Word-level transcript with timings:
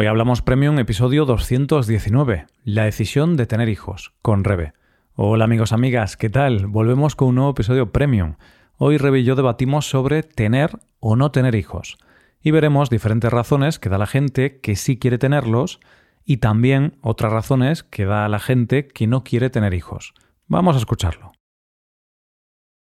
Hoy 0.00 0.06
hablamos 0.06 0.42
Premium 0.42 0.78
episodio 0.78 1.24
219, 1.24 2.46
la 2.62 2.84
decisión 2.84 3.36
de 3.36 3.46
tener 3.46 3.68
hijos, 3.68 4.12
con 4.22 4.44
Rebe. 4.44 4.72
Hola 5.16 5.46
amigos, 5.46 5.72
amigas, 5.72 6.16
¿qué 6.16 6.30
tal? 6.30 6.68
Volvemos 6.68 7.16
con 7.16 7.30
un 7.30 7.34
nuevo 7.34 7.50
episodio 7.50 7.90
Premium. 7.90 8.36
Hoy 8.76 8.96
Rebe 8.96 9.18
y 9.18 9.24
yo 9.24 9.34
debatimos 9.34 9.90
sobre 9.90 10.22
tener 10.22 10.78
o 11.00 11.16
no 11.16 11.32
tener 11.32 11.56
hijos. 11.56 11.98
Y 12.40 12.52
veremos 12.52 12.90
diferentes 12.90 13.32
razones 13.32 13.80
que 13.80 13.88
da 13.88 13.98
la 13.98 14.06
gente 14.06 14.60
que 14.60 14.76
sí 14.76 15.00
quiere 15.00 15.18
tenerlos 15.18 15.80
y 16.24 16.36
también 16.36 16.96
otras 17.00 17.32
razones 17.32 17.82
que 17.82 18.04
da 18.04 18.28
la 18.28 18.38
gente 18.38 18.86
que 18.86 19.08
no 19.08 19.24
quiere 19.24 19.50
tener 19.50 19.74
hijos. 19.74 20.14
Vamos 20.46 20.76
a 20.76 20.78
escucharlo. 20.78 21.32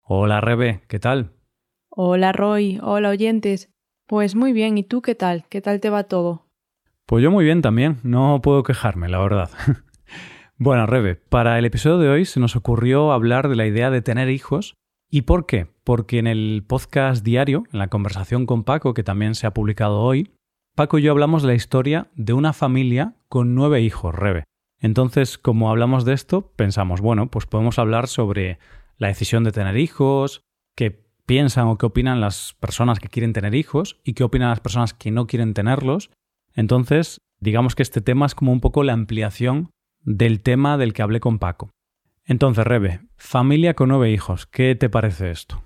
Hola 0.04 0.40
Rebe, 0.40 0.84
¿qué 0.88 1.00
tal? 1.00 1.32
Hola 1.90 2.32
Roy, 2.32 2.80
hola 2.84 3.10
oyentes. 3.10 3.72
Pues 4.06 4.36
muy 4.36 4.54
bien, 4.54 4.78
¿y 4.78 4.84
tú 4.84 5.02
qué 5.02 5.16
tal? 5.16 5.46
¿Qué 5.50 5.62
tal 5.62 5.80
te 5.80 5.90
va 5.90 6.04
todo? 6.04 6.47
Pues 7.08 7.24
yo 7.24 7.32
muy 7.32 7.46
bien 7.46 7.62
también, 7.62 8.00
no 8.04 8.42
puedo 8.44 8.64
quejarme, 8.64 9.08
la 9.08 9.20
verdad. 9.20 9.50
bueno, 10.58 10.86
Rebe, 10.88 11.16
para 11.16 11.58
el 11.58 11.64
episodio 11.64 12.00
de 12.00 12.10
hoy 12.10 12.26
se 12.26 12.42
nos 12.42 12.58
ocurrió 12.58 13.14
hablar 13.14 13.48
de 13.48 13.56
la 13.56 13.66
idea 13.66 13.90
de 13.90 14.02
tener 14.02 14.30
hijos. 14.30 14.74
¿Y 15.10 15.22
por 15.22 15.46
qué? 15.46 15.68
Porque 15.86 16.20
en 16.20 16.28
el 16.28 16.66
podcast 16.68 17.24
diario, 17.24 17.64
en 17.72 17.80
la 17.80 17.88
conversación 17.88 18.46
con 18.46 18.66
Paco, 18.66 18.94
que 18.94 19.06
también 19.06 19.36
se 19.36 19.48
ha 19.48 19.54
publicado 19.54 20.02
hoy, 20.02 20.34
Paco 20.76 21.00
y 21.00 21.04
yo 21.04 21.14
hablamos 21.14 21.44
de 21.44 21.48
la 21.48 21.54
historia 21.54 22.10
de 22.16 22.34
una 22.34 22.52
familia 22.52 23.16
con 23.30 23.56
nueve 23.56 23.80
hijos, 23.80 24.14
Rebe. 24.14 24.44
Entonces, 24.82 25.38
como 25.38 25.70
hablamos 25.70 26.04
de 26.04 26.12
esto, 26.12 26.52
pensamos, 26.58 27.00
bueno, 27.00 27.32
pues 27.32 27.46
podemos 27.46 27.80
hablar 27.80 28.10
sobre 28.10 28.60
la 28.98 29.08
decisión 29.08 29.46
de 29.46 29.54
tener 29.54 29.78
hijos, 29.78 30.42
qué 30.76 31.06
piensan 31.26 31.68
o 31.68 31.78
qué 31.78 31.86
opinan 31.86 32.20
las 32.20 32.54
personas 32.60 33.00
que 33.00 33.08
quieren 33.08 33.32
tener 33.32 33.56
hijos 33.56 34.02
y 34.04 34.12
qué 34.12 34.26
opinan 34.26 34.50
las 34.50 34.60
personas 34.60 34.94
que 34.94 35.10
no 35.10 35.26
quieren 35.26 35.54
tenerlos. 35.54 36.12
Entonces, 36.58 37.22
digamos 37.40 37.76
que 37.76 37.84
este 37.84 38.02
tema 38.02 38.26
es 38.26 38.36
como 38.36 38.52
un 38.52 38.60
poco 38.60 38.84
la 38.84 38.94
ampliación 38.94 39.70
del 40.02 40.42
tema 40.42 40.78
del 40.78 40.92
que 40.92 41.04
hablé 41.04 41.20
con 41.20 41.40
Paco. 41.40 41.70
Entonces, 42.26 42.66
Rebe, 42.66 43.02
familia 43.16 43.76
con 43.76 43.90
nueve 43.90 44.12
hijos, 44.12 44.48
¿qué 44.48 44.76
te 44.76 44.90
parece 44.90 45.32
esto? 45.32 45.64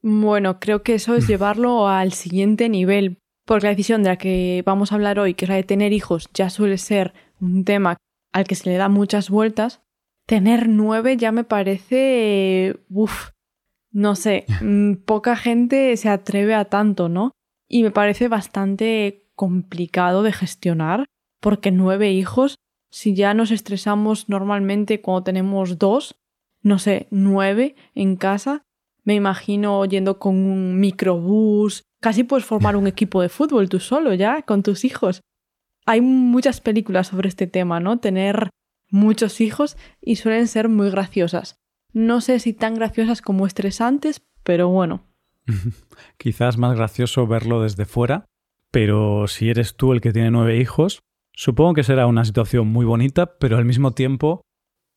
Bueno, 0.00 0.60
creo 0.60 0.82
que 0.82 0.94
eso 0.94 1.16
es 1.16 1.26
llevarlo 1.28 1.88
al 1.88 2.12
siguiente 2.12 2.68
nivel, 2.68 3.18
porque 3.44 3.66
la 3.66 3.70
decisión 3.70 4.04
de 4.04 4.10
la 4.10 4.16
que 4.16 4.62
vamos 4.64 4.92
a 4.92 4.94
hablar 4.94 5.18
hoy, 5.18 5.34
que 5.34 5.46
es 5.46 5.48
la 5.48 5.56
de 5.56 5.64
tener 5.64 5.92
hijos, 5.92 6.30
ya 6.32 6.48
suele 6.48 6.78
ser 6.78 7.12
un 7.40 7.64
tema 7.64 7.96
al 8.32 8.44
que 8.44 8.54
se 8.54 8.70
le 8.70 8.76
da 8.76 8.88
muchas 8.88 9.28
vueltas. 9.28 9.82
Tener 10.26 10.68
nueve 10.68 11.16
ya 11.16 11.32
me 11.32 11.44
parece... 11.44 12.76
Uf, 12.88 13.30
no 13.90 14.14
sé, 14.14 14.44
mm, 14.62 14.94
poca 15.04 15.34
gente 15.34 15.96
se 15.96 16.08
atreve 16.08 16.54
a 16.54 16.66
tanto, 16.66 17.08
¿no? 17.08 17.32
Y 17.68 17.82
me 17.82 17.90
parece 17.90 18.28
bastante 18.28 19.23
complicado 19.34 20.22
de 20.22 20.32
gestionar, 20.32 21.06
porque 21.40 21.70
nueve 21.70 22.12
hijos, 22.12 22.56
si 22.90 23.14
ya 23.14 23.34
nos 23.34 23.50
estresamos 23.50 24.28
normalmente 24.28 25.00
cuando 25.00 25.24
tenemos 25.24 25.78
dos, 25.78 26.16
no 26.62 26.78
sé, 26.78 27.06
nueve 27.10 27.76
en 27.94 28.16
casa, 28.16 28.62
me 29.04 29.14
imagino 29.14 29.84
yendo 29.84 30.18
con 30.18 30.36
un 30.36 30.80
microbús, 30.80 31.82
casi 32.00 32.24
puedes 32.24 32.46
formar 32.46 32.76
un 32.76 32.86
equipo 32.86 33.20
de 33.20 33.28
fútbol 33.28 33.68
tú 33.68 33.80
solo 33.80 34.14
ya, 34.14 34.42
con 34.42 34.62
tus 34.62 34.84
hijos. 34.84 35.20
Hay 35.86 36.00
muchas 36.00 36.60
películas 36.60 37.08
sobre 37.08 37.28
este 37.28 37.46
tema, 37.46 37.80
¿no? 37.80 37.98
Tener 37.98 38.48
muchos 38.90 39.40
hijos 39.40 39.76
y 40.00 40.16
suelen 40.16 40.48
ser 40.48 40.68
muy 40.68 40.90
graciosas. 40.90 41.56
No 41.92 42.20
sé 42.20 42.38
si 42.38 42.54
tan 42.54 42.74
graciosas 42.74 43.20
como 43.20 43.46
estresantes, 43.46 44.22
pero 44.42 44.68
bueno. 44.68 45.04
Quizás 46.16 46.56
más 46.56 46.76
gracioso 46.76 47.26
verlo 47.26 47.62
desde 47.62 47.84
fuera, 47.84 48.24
pero 48.74 49.28
si 49.28 49.50
eres 49.50 49.76
tú 49.76 49.92
el 49.92 50.00
que 50.00 50.12
tiene 50.12 50.32
nueve 50.32 50.56
hijos, 50.56 51.04
supongo 51.32 51.74
que 51.74 51.84
será 51.84 52.08
una 52.08 52.24
situación 52.24 52.66
muy 52.66 52.84
bonita, 52.84 53.38
pero 53.38 53.56
al 53.56 53.64
mismo 53.64 53.92
tiempo 53.92 54.40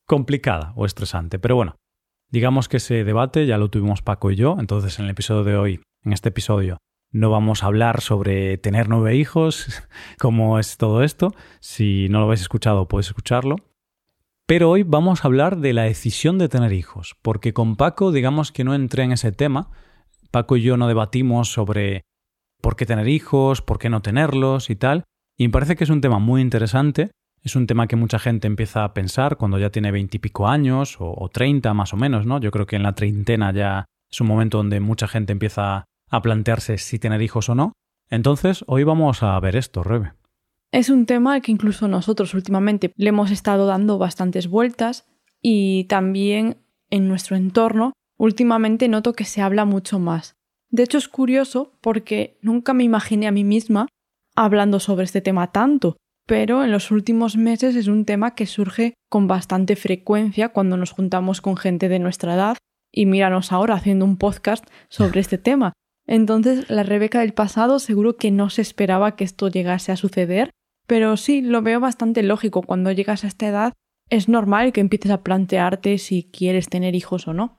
complicada 0.08 0.74
o 0.76 0.88
estresante. 0.88 1.38
Pero 1.38 1.58
bueno, 1.58 1.76
digamos 2.32 2.70
que 2.70 2.78
ese 2.78 3.04
debate 3.04 3.46
ya 3.46 3.60
lo 3.60 3.70
tuvimos 3.70 4.02
Paco 4.02 4.32
y 4.32 4.36
yo, 4.36 4.58
entonces 4.60 4.98
en 4.98 5.06
el 5.06 5.12
episodio 5.12 5.44
de 5.44 5.58
hoy, 5.58 5.80
en 6.04 6.12
este 6.12 6.30
episodio, 6.30 6.80
no 7.12 7.30
vamos 7.30 7.62
a 7.62 7.68
hablar 7.68 8.02
sobre 8.02 8.58
tener 8.58 8.90
nueve 8.90 9.16
hijos, 9.16 9.84
cómo 10.18 10.58
es 10.58 10.78
todo 10.78 11.04
esto. 11.04 11.36
Si 11.60 12.08
no 12.10 12.18
lo 12.18 12.26
habéis 12.26 12.42
escuchado, 12.42 12.88
podéis 12.88 13.10
escucharlo. 13.10 13.58
Pero 14.48 14.72
hoy 14.72 14.82
vamos 14.82 15.24
a 15.24 15.28
hablar 15.28 15.58
de 15.58 15.74
la 15.74 15.84
decisión 15.84 16.40
de 16.40 16.50
tener 16.50 16.74
hijos, 16.74 17.16
porque 17.22 17.54
con 17.54 17.76
Paco 17.76 18.12
digamos 18.12 18.52
que 18.52 18.64
no 18.64 18.74
entré 18.74 19.04
en 19.04 19.12
ese 19.12 19.32
tema. 19.32 19.70
Paco 20.32 20.58
y 20.58 20.64
yo 20.64 20.78
no 20.78 20.88
debatimos 20.88 21.52
sobre 21.52 22.06
por 22.62 22.76
qué 22.76 22.86
tener 22.86 23.08
hijos, 23.08 23.62
por 23.62 23.80
qué 23.80 23.90
no 23.90 24.02
tenerlos 24.02 24.70
y 24.70 24.76
tal. 24.76 25.04
Y 25.38 25.48
me 25.48 25.52
parece 25.52 25.76
que 25.76 25.84
es 25.84 25.90
un 25.90 26.02
tema 26.02 26.20
muy 26.20 26.42
interesante. 26.42 27.12
Es 27.44 27.56
un 27.56 27.68
tema 27.68 27.88
que 27.88 27.96
mucha 27.96 28.20
gente 28.20 28.48
empieza 28.48 28.84
a 28.84 28.94
pensar 28.94 29.38
cuando 29.38 29.60
ya 29.60 29.70
tiene 29.70 29.92
veintipico 29.92 30.48
años 30.48 30.98
o 31.00 31.30
treinta 31.30 31.74
más 31.74 31.94
o 31.94 31.98
menos, 31.98 32.26
¿no? 32.26 32.40
Yo 32.40 32.52
creo 32.52 32.66
que 32.66 32.76
en 32.76 32.84
la 32.84 32.94
treintena 32.94 33.54
ya 33.54 33.86
es 34.10 34.22
un 34.22 34.28
momento 34.28 34.58
donde 34.58 34.80
mucha 34.80 35.08
gente 35.08 35.32
empieza 35.32 35.86
a 36.10 36.22
plantearse 36.22 36.78
si 36.78 37.00
tener 37.00 37.22
hijos 37.22 37.50
o 37.50 37.56
no. 37.56 37.74
Entonces, 38.10 38.64
hoy 38.68 38.84
vamos 38.84 39.24
a 39.24 39.40
ver 39.40 39.56
esto, 39.56 39.84
Rebe. 39.84 40.14
Es 40.72 40.90
un 40.90 41.06
tema 41.06 41.40
que 41.42 41.52
incluso 41.52 41.88
nosotros 41.88 42.34
últimamente 42.34 42.92
le 42.96 43.10
hemos 43.10 43.32
estado 43.32 43.66
dando 43.66 43.98
bastantes 43.98 44.48
vueltas 44.48 45.06
y 45.42 45.86
también 45.86 46.58
en 46.90 47.08
nuestro 47.08 47.36
entorno 47.36 47.94
últimamente 48.18 48.88
noto 48.88 49.14
que 49.14 49.26
se 49.26 49.42
habla 49.42 49.66
mucho 49.66 50.00
más. 50.00 50.37
De 50.70 50.84
hecho 50.84 50.98
es 50.98 51.08
curioso 51.08 51.74
porque 51.82 52.38
nunca 52.42 52.74
me 52.74 52.84
imaginé 52.84 53.28
a 53.28 53.32
mí 53.32 53.44
misma 53.44 53.88
hablando 54.36 54.80
sobre 54.80 55.06
este 55.06 55.22
tema 55.22 55.52
tanto, 55.52 55.98
pero 56.28 56.64
en 56.64 56.72
los 56.72 56.92
últimos 56.92 57.38
meses 57.38 57.76
es 57.76 57.88
un 57.88 58.06
tema 58.06 58.36
que 58.36 58.46
surge 58.46 58.94
con 59.10 59.28
bastante 59.28 59.76
frecuencia 59.76 60.50
cuando 60.50 60.78
nos 60.78 60.92
juntamos 60.92 61.42
con 61.42 61.58
gente 61.58 61.90
de 61.90 62.00
nuestra 62.00 62.36
edad 62.36 62.58
y 62.92 63.06
míranos 63.06 63.52
ahora 63.52 63.76
haciendo 63.76 64.06
un 64.06 64.18
podcast 64.18 64.66
sobre 64.90 65.22
este 65.22 65.38
tema. 65.38 65.74
Entonces, 66.06 66.70
la 66.70 66.84
Rebeca 66.84 67.20
del 67.20 67.34
pasado 67.34 67.80
seguro 67.80 68.16
que 68.18 68.32
no 68.32 68.50
se 68.50 68.62
esperaba 68.62 69.16
que 69.16 69.24
esto 69.24 69.50
llegase 69.50 69.92
a 69.92 69.98
suceder 69.98 70.52
pero 70.88 71.18
sí, 71.18 71.42
lo 71.42 71.62
veo 71.62 71.80
bastante 71.80 72.24
lógico. 72.24 72.64
Cuando 72.64 72.92
llegas 72.92 73.24
a 73.24 73.28
esta 73.28 73.48
edad, 73.48 73.74
es 74.10 74.30
normal 74.30 74.72
que 74.72 74.82
empieces 74.82 75.12
a 75.12 75.22
plantearte 75.22 75.98
si 75.98 76.24
quieres 76.24 76.70
tener 76.70 76.96
hijos 76.96 77.28
o 77.28 77.34
no. 77.34 77.57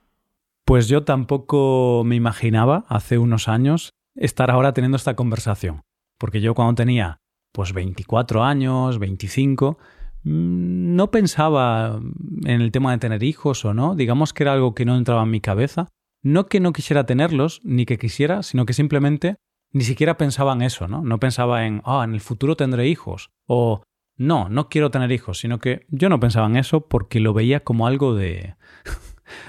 Pues 0.69 0.87
yo 0.87 1.03
tampoco 1.03 2.03
me 2.05 2.15
imaginaba 2.15 2.85
hace 2.89 3.17
unos 3.17 3.49
años 3.49 3.95
estar 4.15 4.51
ahora 4.51 4.75
teniendo 4.75 4.97
esta 4.97 5.17
conversación. 5.17 5.81
Porque 6.19 6.43
yo 6.43 6.53
cuando 6.55 6.75
tenía 6.75 7.23
pues 7.55 7.73
24 7.73 8.45
años, 8.45 8.99
25, 8.99 9.79
mm, 10.25 10.95
no 10.95 11.11
pensaba 11.11 11.99
en 12.45 12.61
el 12.61 12.71
tema 12.71 12.91
de 12.91 12.99
tener 12.99 13.23
hijos 13.23 13.65
o 13.65 13.73
no. 13.73 13.95
Digamos 13.95 14.35
que 14.35 14.43
era 14.43 14.53
algo 14.53 14.75
que 14.75 14.85
no 14.85 14.95
entraba 14.99 15.23
en 15.23 15.31
mi 15.31 15.41
cabeza. 15.41 15.89
No 16.23 16.49
que 16.49 16.61
no 16.61 16.75
quisiera 16.75 17.07
tenerlos, 17.07 17.63
ni 17.65 17.87
que 17.87 17.97
quisiera, 17.97 18.43
sino 18.43 18.67
que 18.67 18.75
simplemente 18.75 19.37
ni 19.73 19.85
siquiera 19.85 20.19
pensaba 20.19 20.53
en 20.53 20.61
eso, 20.61 20.87
¿no? 20.87 21.01
No 21.01 21.19
pensaba 21.19 21.65
en, 21.65 21.81
ah, 21.87 22.03
en 22.05 22.13
el 22.13 22.21
futuro 22.21 22.57
tendré 22.57 22.89
hijos. 22.89 23.31
O, 23.47 23.85
no, 24.19 24.51
no 24.51 24.69
quiero 24.69 24.91
tener 24.91 25.13
hijos, 25.13 25.39
sino 25.39 25.61
que 25.61 25.87
yo 25.89 26.11
no 26.11 26.21
pensaba 26.21 26.47
en 26.47 26.59
eso 26.59 26.89
porque 26.89 27.21
lo 27.21 27.33
veía 27.33 27.61
como 27.61 27.87
algo 27.87 28.15
de. 28.15 28.57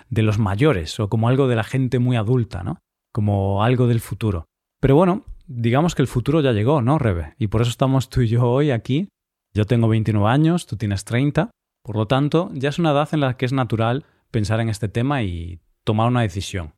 De 0.10 0.22
los 0.22 0.40
mayores 0.40 1.00
o 1.00 1.10
como 1.10 1.28
algo 1.28 1.48
de 1.48 1.56
la 1.56 1.64
gente 1.64 2.00
muy 2.00 2.16
adulta, 2.16 2.64
¿no? 2.64 2.80
Como 3.14 3.64
algo 3.64 3.88
del 3.88 4.00
futuro. 4.00 4.46
Pero 4.80 4.96
bueno, 4.96 5.26
digamos 5.48 5.96
que 5.96 6.02
el 6.02 6.08
futuro 6.08 6.42
ya 6.42 6.52
llegó, 6.52 6.82
¿no, 6.82 7.00
Rebe? 7.00 7.34
Y 7.38 7.48
por 7.48 7.62
eso 7.62 7.72
estamos 7.72 8.10
tú 8.10 8.22
y 8.22 8.28
yo 8.28 8.50
hoy 8.50 8.72
aquí. 8.72 9.10
Yo 9.54 9.66
tengo 9.66 9.88
29 9.88 10.30
años, 10.30 10.68
tú 10.68 10.78
tienes 10.78 11.06
30. 11.06 11.50
Por 11.84 11.96
lo 11.96 12.08
tanto, 12.08 12.50
ya 12.54 12.70
es 12.70 12.80
una 12.80 12.92
edad 12.92 13.10
en 13.14 13.22
la 13.22 13.36
que 13.36 13.46
es 13.46 13.54
natural 13.54 14.06
pensar 14.32 14.60
en 14.60 14.70
este 14.70 14.88
tema 14.88 15.24
y 15.24 15.60
tomar 15.84 16.08
una 16.08 16.22
decisión. 16.22 16.74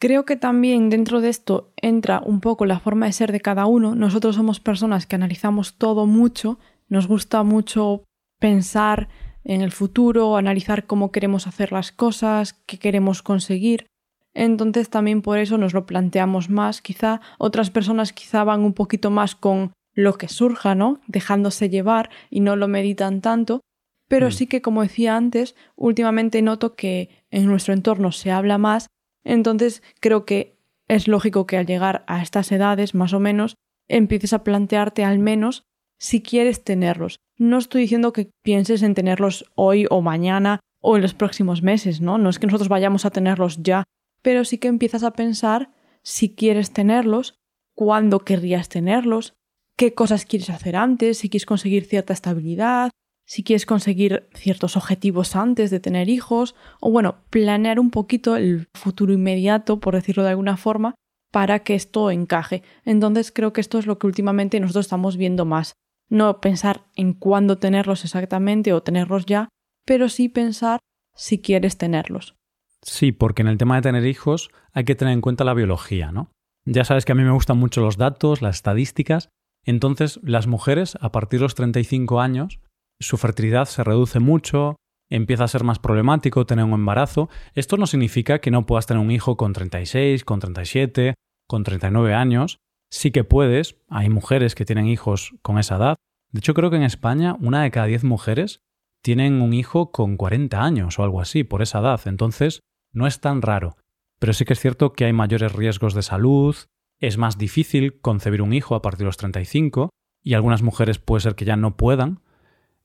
Creo 0.00 0.24
que 0.24 0.36
también 0.36 0.90
dentro 0.90 1.20
de 1.20 1.28
esto 1.28 1.72
entra 1.76 2.20
un 2.24 2.40
poco 2.40 2.66
la 2.66 2.80
forma 2.80 3.06
de 3.06 3.12
ser 3.12 3.32
de 3.32 3.40
cada 3.40 3.66
uno. 3.66 3.94
Nosotros 3.94 4.34
somos 4.36 4.60
personas 4.60 5.06
que 5.06 5.16
analizamos 5.16 5.74
todo 5.78 6.06
mucho, 6.06 6.58
nos 6.88 7.06
gusta 7.06 7.42
mucho 7.44 8.04
pensar 8.40 9.08
en 9.44 9.60
el 9.60 9.72
futuro, 9.72 10.36
analizar 10.36 10.86
cómo 10.86 11.12
queremos 11.12 11.46
hacer 11.46 11.72
las 11.72 11.92
cosas, 11.92 12.54
qué 12.66 12.78
queremos 12.78 13.22
conseguir. 13.22 13.86
Entonces 14.34 14.88
también 14.88 15.20
por 15.22 15.38
eso 15.38 15.58
nos 15.58 15.74
lo 15.74 15.86
planteamos 15.86 16.48
más. 16.48 16.80
Quizá 16.80 17.20
otras 17.38 17.70
personas 17.70 18.12
quizá 18.12 18.44
van 18.44 18.62
un 18.62 18.72
poquito 18.72 19.10
más 19.10 19.34
con 19.34 19.72
lo 19.94 20.16
que 20.16 20.28
surja, 20.28 20.74
¿no? 20.74 21.00
Dejándose 21.06 21.68
llevar 21.68 22.10
y 22.30 22.40
no 22.40 22.56
lo 22.56 22.68
meditan 22.68 23.20
tanto. 23.20 23.60
Pero 24.08 24.28
mm. 24.28 24.32
sí 24.32 24.46
que, 24.46 24.62
como 24.62 24.82
decía 24.82 25.16
antes, 25.16 25.54
últimamente 25.76 26.40
noto 26.40 26.74
que 26.74 27.10
en 27.30 27.46
nuestro 27.46 27.74
entorno 27.74 28.10
se 28.12 28.30
habla 28.30 28.56
más 28.56 28.88
entonces 29.24 29.82
creo 30.00 30.24
que 30.24 30.58
es 30.88 31.08
lógico 31.08 31.46
que 31.46 31.56
al 31.56 31.66
llegar 31.66 32.04
a 32.06 32.22
estas 32.22 32.50
edades, 32.52 32.94
más 32.94 33.12
o 33.12 33.20
menos, 33.20 33.56
empieces 33.88 34.32
a 34.32 34.44
plantearte 34.44 35.04
al 35.04 35.18
menos 35.18 35.64
si 35.98 36.22
quieres 36.22 36.64
tenerlos. 36.64 37.18
No 37.42 37.58
estoy 37.58 37.80
diciendo 37.80 38.12
que 38.12 38.30
pienses 38.44 38.84
en 38.84 38.94
tenerlos 38.94 39.50
hoy 39.56 39.86
o 39.90 40.00
mañana 40.00 40.60
o 40.80 40.94
en 40.94 41.02
los 41.02 41.12
próximos 41.12 41.60
meses, 41.60 42.00
¿no? 42.00 42.16
No 42.16 42.30
es 42.30 42.38
que 42.38 42.46
nosotros 42.46 42.68
vayamos 42.68 43.04
a 43.04 43.10
tenerlos 43.10 43.64
ya, 43.64 43.82
pero 44.22 44.44
sí 44.44 44.58
que 44.58 44.68
empiezas 44.68 45.02
a 45.02 45.10
pensar 45.10 45.72
si 46.04 46.36
quieres 46.36 46.72
tenerlos, 46.72 47.34
cuándo 47.74 48.20
querrías 48.20 48.68
tenerlos, 48.68 49.32
qué 49.76 49.92
cosas 49.92 50.24
quieres 50.24 50.50
hacer 50.50 50.76
antes, 50.76 51.18
si 51.18 51.28
quieres 51.28 51.44
conseguir 51.44 51.84
cierta 51.84 52.12
estabilidad, 52.12 52.92
si 53.26 53.42
quieres 53.42 53.66
conseguir 53.66 54.28
ciertos 54.34 54.76
objetivos 54.76 55.34
antes 55.34 55.72
de 55.72 55.80
tener 55.80 56.08
hijos, 56.08 56.54
o 56.80 56.92
bueno, 56.92 57.24
planear 57.30 57.80
un 57.80 57.90
poquito 57.90 58.36
el 58.36 58.68
futuro 58.72 59.12
inmediato, 59.12 59.80
por 59.80 59.96
decirlo 59.96 60.22
de 60.22 60.30
alguna 60.30 60.56
forma, 60.56 60.94
para 61.32 61.64
que 61.64 61.74
esto 61.74 62.12
encaje. 62.12 62.62
Entonces 62.84 63.32
creo 63.32 63.52
que 63.52 63.60
esto 63.60 63.80
es 63.80 63.86
lo 63.86 63.98
que 63.98 64.06
últimamente 64.06 64.60
nosotros 64.60 64.86
estamos 64.86 65.16
viendo 65.16 65.44
más. 65.44 65.72
No 66.12 66.42
pensar 66.42 66.84
en 66.94 67.14
cuándo 67.14 67.56
tenerlos 67.56 68.04
exactamente 68.04 68.74
o 68.74 68.82
tenerlos 68.82 69.24
ya, 69.24 69.48
pero 69.86 70.10
sí 70.10 70.28
pensar 70.28 70.78
si 71.16 71.40
quieres 71.40 71.78
tenerlos. 71.78 72.34
Sí, 72.82 73.12
porque 73.12 73.40
en 73.40 73.48
el 73.48 73.56
tema 73.56 73.76
de 73.76 73.82
tener 73.82 74.04
hijos 74.04 74.50
hay 74.74 74.84
que 74.84 74.94
tener 74.94 75.14
en 75.14 75.22
cuenta 75.22 75.44
la 75.44 75.54
biología, 75.54 76.12
¿no? 76.12 76.30
Ya 76.66 76.84
sabes 76.84 77.06
que 77.06 77.12
a 77.12 77.14
mí 77.14 77.22
me 77.22 77.32
gustan 77.32 77.56
mucho 77.56 77.80
los 77.80 77.96
datos, 77.96 78.42
las 78.42 78.56
estadísticas. 78.56 79.30
Entonces, 79.64 80.20
las 80.22 80.46
mujeres, 80.46 80.98
a 81.00 81.12
partir 81.12 81.40
de 81.40 81.44
los 81.44 81.54
35 81.54 82.20
años, 82.20 82.60
su 83.00 83.16
fertilidad 83.16 83.64
se 83.64 83.82
reduce 83.82 84.20
mucho, 84.20 84.76
empieza 85.08 85.44
a 85.44 85.48
ser 85.48 85.64
más 85.64 85.78
problemático 85.78 86.44
tener 86.44 86.66
un 86.66 86.74
embarazo. 86.74 87.30
Esto 87.54 87.78
no 87.78 87.86
significa 87.86 88.38
que 88.40 88.50
no 88.50 88.66
puedas 88.66 88.84
tener 88.84 89.02
un 89.02 89.12
hijo 89.12 89.38
con 89.38 89.54
36, 89.54 90.24
con 90.24 90.40
37, 90.40 91.14
con 91.48 91.64
39 91.64 92.12
años. 92.12 92.58
Sí 92.92 93.10
que 93.10 93.24
puedes, 93.24 93.76
hay 93.88 94.10
mujeres 94.10 94.54
que 94.54 94.66
tienen 94.66 94.86
hijos 94.86 95.34
con 95.40 95.58
esa 95.58 95.76
edad. 95.76 95.96
De 96.30 96.40
hecho, 96.40 96.52
creo 96.52 96.68
que 96.68 96.76
en 96.76 96.82
España 96.82 97.36
una 97.40 97.62
de 97.62 97.70
cada 97.70 97.86
10 97.86 98.04
mujeres 98.04 98.60
tienen 99.02 99.40
un 99.40 99.54
hijo 99.54 99.90
con 99.90 100.18
40 100.18 100.62
años 100.62 100.98
o 100.98 101.02
algo 101.02 101.22
así, 101.22 101.42
por 101.42 101.62
esa 101.62 101.80
edad. 101.80 102.02
Entonces, 102.04 102.60
no 102.92 103.06
es 103.06 103.20
tan 103.20 103.40
raro. 103.40 103.78
Pero 104.18 104.34
sí 104.34 104.44
que 104.44 104.52
es 104.52 104.60
cierto 104.60 104.92
que 104.92 105.06
hay 105.06 105.14
mayores 105.14 105.52
riesgos 105.52 105.94
de 105.94 106.02
salud, 106.02 106.54
es 107.00 107.16
más 107.16 107.38
difícil 107.38 107.98
concebir 108.00 108.42
un 108.42 108.52
hijo 108.52 108.74
a 108.74 108.82
partir 108.82 109.00
de 109.00 109.06
los 109.06 109.16
35, 109.16 109.88
y 110.22 110.34
algunas 110.34 110.62
mujeres 110.62 110.98
puede 110.98 111.22
ser 111.22 111.34
que 111.34 111.46
ya 111.46 111.56
no 111.56 111.78
puedan, 111.78 112.20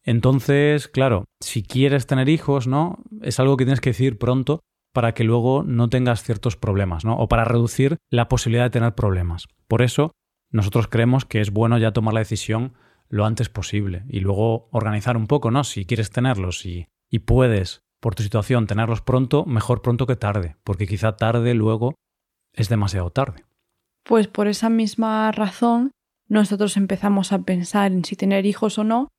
entonces, 0.08 0.88
claro, 0.88 1.26
si 1.42 1.64
quieres 1.64 2.08
tener 2.08 2.30
hijos, 2.30 2.66
¿no? 2.66 3.04
Es 3.22 3.42
algo 3.42 3.58
que 3.58 3.66
tienes 3.66 3.82
que 3.82 3.90
decir 3.90 4.18
pronto 4.18 4.62
para 4.98 5.14
que 5.14 5.24
luego 5.24 5.62
no 5.62 5.90
tengas 5.90 6.24
ciertos 6.24 6.56
problemas, 6.56 7.06
¿no? 7.06 7.20
O 7.20 7.28
para 7.28 7.46
reducir 7.46 7.98
la 8.10 8.28
posibilidad 8.28 8.64
de 8.64 8.72
tener 8.72 8.96
problemas. 8.96 9.46
Por 9.68 9.84
eso, 9.84 10.14
nosotros 10.50 10.88
creemos 10.88 11.24
que 11.24 11.40
es 11.40 11.52
bueno 11.52 11.78
ya 11.78 11.92
tomar 11.92 12.16
la 12.16 12.22
decisión 12.22 12.74
lo 13.08 13.24
antes 13.24 13.48
posible 13.48 14.06
y 14.10 14.22
luego 14.22 14.70
organizar 14.72 15.16
un 15.16 15.28
poco, 15.28 15.52
¿no? 15.52 15.64
Si 15.64 15.86
quieres 15.86 16.10
tenerlos 16.10 16.66
y, 16.66 16.88
y 17.12 17.20
puedes, 17.20 17.82
por 18.00 18.16
tu 18.16 18.24
situación, 18.24 18.66
tenerlos 18.66 19.02
pronto, 19.04 19.46
mejor 19.46 19.84
pronto 19.84 20.08
que 20.08 20.16
tarde, 20.16 20.56
porque 20.64 20.88
quizá 20.88 21.16
tarde 21.16 21.54
luego 21.54 21.94
es 22.52 22.68
demasiado 22.68 23.12
tarde. 23.12 23.46
Pues 24.04 24.28
por 24.28 24.48
esa 24.48 24.70
misma 24.72 25.32
razón, 25.32 25.92
nosotros 26.28 26.76
empezamos 26.76 27.34
a 27.34 27.44
pensar 27.44 27.92
en 27.92 28.04
si 28.04 28.16
tener 28.16 28.48
hijos 28.48 28.80
o 28.80 28.84
no 28.84 29.10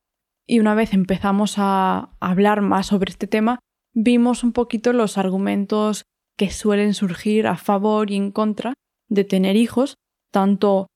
y 0.45 0.59
una 0.59 0.75
vez 0.75 0.93
empezamos 0.93 1.55
a 1.59 2.17
hablar 2.19 2.63
más 2.63 2.87
sobre 2.87 3.13
este 3.13 3.29
tema, 3.29 3.61
vimos 4.01 4.45
un 4.45 4.53
poquito 4.53 4.93
los 4.93 5.19
argumentos 5.19 6.05
que 6.37 6.53
suelen 6.53 6.95
surgir 6.95 7.49
a 7.49 7.57
favor 7.57 8.13
y 8.13 8.17
en 8.17 8.31
contra 8.31 8.75
de 9.09 9.25
tener 9.25 9.57
hijos, 9.57 9.97
tanto 10.31 10.87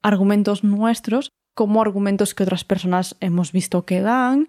argumentos 0.00 0.62
nuestros 0.62 1.30
como 1.54 1.82
argumentos 1.82 2.34
que 2.34 2.44
otras 2.44 2.64
personas 2.64 3.16
hemos 3.18 3.50
visto 3.50 3.84
que 3.84 4.00
dan, 4.00 4.46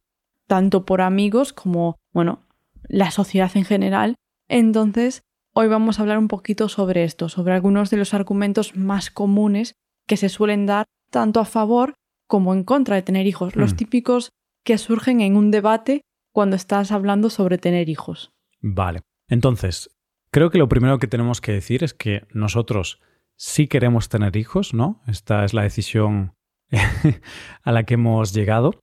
tanto 0.47 0.85
por 0.85 1.01
amigos 1.01 1.53
como, 1.53 1.95
bueno, 2.13 2.43
la 2.83 3.09
sociedad 3.09 3.51
en 3.55 3.65
general. 3.65 4.15
Entonces, 4.47 5.23
hoy 5.55 5.67
vamos 5.67 5.97
a 5.97 6.03
hablar 6.03 6.19
un 6.19 6.27
poquito 6.27 6.69
sobre 6.69 7.03
esto, 7.03 7.29
sobre 7.29 7.55
algunos 7.55 7.89
de 7.89 7.97
los 7.97 8.13
argumentos 8.13 8.75
más 8.75 9.09
comunes 9.09 9.73
que 10.07 10.17
se 10.17 10.29
suelen 10.29 10.67
dar 10.67 10.85
tanto 11.09 11.39
a 11.39 11.45
favor 11.45 11.95
como 12.27 12.53
en 12.53 12.63
contra 12.63 12.95
de 12.95 13.01
tener 13.01 13.25
hijos, 13.25 13.55
los 13.55 13.73
mm. 13.73 13.77
típicos 13.77 14.29
que 14.63 14.77
surgen 14.77 15.21
en 15.21 15.35
un 15.35 15.49
debate 15.49 16.03
cuando 16.33 16.57
estás 16.57 16.91
hablando 16.91 17.29
sobre 17.29 17.57
tener 17.57 17.87
hijos. 17.87 18.33
Vale. 18.59 19.01
Entonces, 19.29 19.89
creo 20.31 20.49
que 20.49 20.57
lo 20.57 20.67
primero 20.67 20.99
que 20.99 21.07
tenemos 21.07 21.39
que 21.39 21.53
decir 21.53 21.83
es 21.83 21.93
que 21.93 22.27
nosotros 22.33 22.99
sí 23.35 23.67
queremos 23.67 24.09
tener 24.09 24.35
hijos, 24.35 24.73
¿no? 24.73 25.01
Esta 25.07 25.45
es 25.45 25.53
la 25.53 25.61
decisión 25.61 26.33
a 27.63 27.71
la 27.71 27.83
que 27.83 27.93
hemos 27.93 28.33
llegado. 28.33 28.79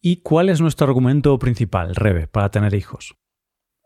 ¿Y 0.00 0.22
cuál 0.22 0.48
es 0.48 0.60
nuestro 0.60 0.86
argumento 0.86 1.38
principal, 1.38 1.94
Rebe, 1.94 2.26
para 2.26 2.50
tener 2.50 2.74
hijos? 2.74 3.14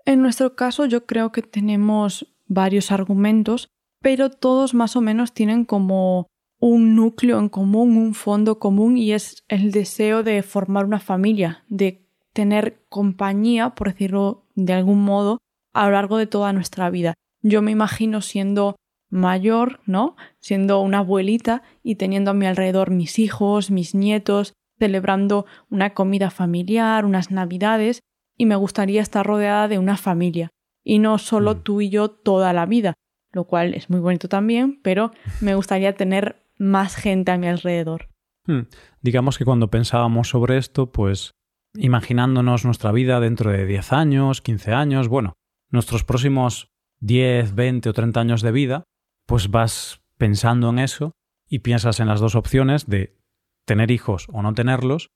En 0.04 0.22
nuestro 0.22 0.54
caso 0.54 0.86
yo 0.86 1.04
creo 1.04 1.32
que 1.32 1.42
tenemos 1.42 2.34
varios 2.46 2.92
argumentos, 2.92 3.68
pero 4.00 4.30
todos 4.30 4.72
más 4.72 4.94
o 4.96 5.00
menos 5.00 5.32
tienen 5.32 5.64
como 5.64 6.28
un 6.58 6.94
núcleo 6.96 7.38
en 7.38 7.48
común, 7.48 7.96
un 7.96 8.14
fondo 8.14 8.58
común 8.58 8.96
y 8.96 9.12
es 9.12 9.44
el 9.48 9.72
deseo 9.72 10.22
de 10.22 10.42
formar 10.42 10.86
una 10.86 11.00
familia, 11.00 11.64
de 11.68 12.05
tener 12.36 12.84
compañía, 12.90 13.70
por 13.70 13.88
decirlo 13.88 14.44
de 14.54 14.74
algún 14.74 15.02
modo, 15.02 15.38
a 15.72 15.86
lo 15.86 15.92
largo 15.92 16.18
de 16.18 16.26
toda 16.26 16.52
nuestra 16.52 16.90
vida. 16.90 17.14
Yo 17.40 17.62
me 17.62 17.70
imagino 17.70 18.20
siendo 18.20 18.76
mayor, 19.08 19.80
¿no? 19.86 20.16
Siendo 20.38 20.80
una 20.80 20.98
abuelita 20.98 21.62
y 21.82 21.94
teniendo 21.94 22.32
a 22.32 22.34
mi 22.34 22.44
alrededor 22.44 22.90
mis 22.90 23.18
hijos, 23.18 23.70
mis 23.70 23.94
nietos, 23.94 24.52
celebrando 24.78 25.46
una 25.70 25.94
comida 25.94 26.28
familiar, 26.28 27.06
unas 27.06 27.30
navidades, 27.30 28.00
y 28.36 28.44
me 28.44 28.56
gustaría 28.56 29.00
estar 29.00 29.24
rodeada 29.24 29.66
de 29.66 29.78
una 29.78 29.96
familia, 29.96 30.50
y 30.84 30.98
no 30.98 31.16
solo 31.16 31.54
mm. 31.54 31.62
tú 31.62 31.80
y 31.80 31.88
yo 31.88 32.10
toda 32.10 32.52
la 32.52 32.66
vida, 32.66 32.92
lo 33.32 33.44
cual 33.44 33.72
es 33.72 33.88
muy 33.88 34.00
bonito 34.00 34.28
también, 34.28 34.78
pero 34.82 35.10
me 35.40 35.54
gustaría 35.54 35.94
tener 35.94 36.44
más 36.58 36.96
gente 36.96 37.32
a 37.32 37.38
mi 37.38 37.48
alrededor. 37.48 38.10
Hmm. 38.46 38.68
Digamos 39.00 39.38
que 39.38 39.46
cuando 39.46 39.70
pensábamos 39.70 40.28
sobre 40.28 40.58
esto, 40.58 40.92
pues 40.92 41.35
imaginándonos 41.78 42.64
nuestra 42.64 42.92
vida 42.92 43.20
dentro 43.20 43.50
de 43.50 43.66
10 43.66 43.92
años, 43.92 44.42
15 44.42 44.72
años, 44.72 45.08
bueno, 45.08 45.34
nuestros 45.70 46.04
próximos 46.04 46.72
10, 47.00 47.54
20 47.54 47.88
o 47.90 47.92
30 47.92 48.20
años 48.20 48.42
de 48.42 48.52
vida, 48.52 48.84
pues 49.26 49.50
vas 49.50 50.00
pensando 50.16 50.70
en 50.70 50.78
eso 50.78 51.12
y 51.48 51.60
piensas 51.60 52.00
en 52.00 52.08
las 52.08 52.20
dos 52.20 52.34
opciones 52.34 52.86
de 52.86 53.16
tener 53.64 53.90
hijos 53.90 54.26
o 54.32 54.42
no 54.42 54.54
tenerlos, 54.54 55.10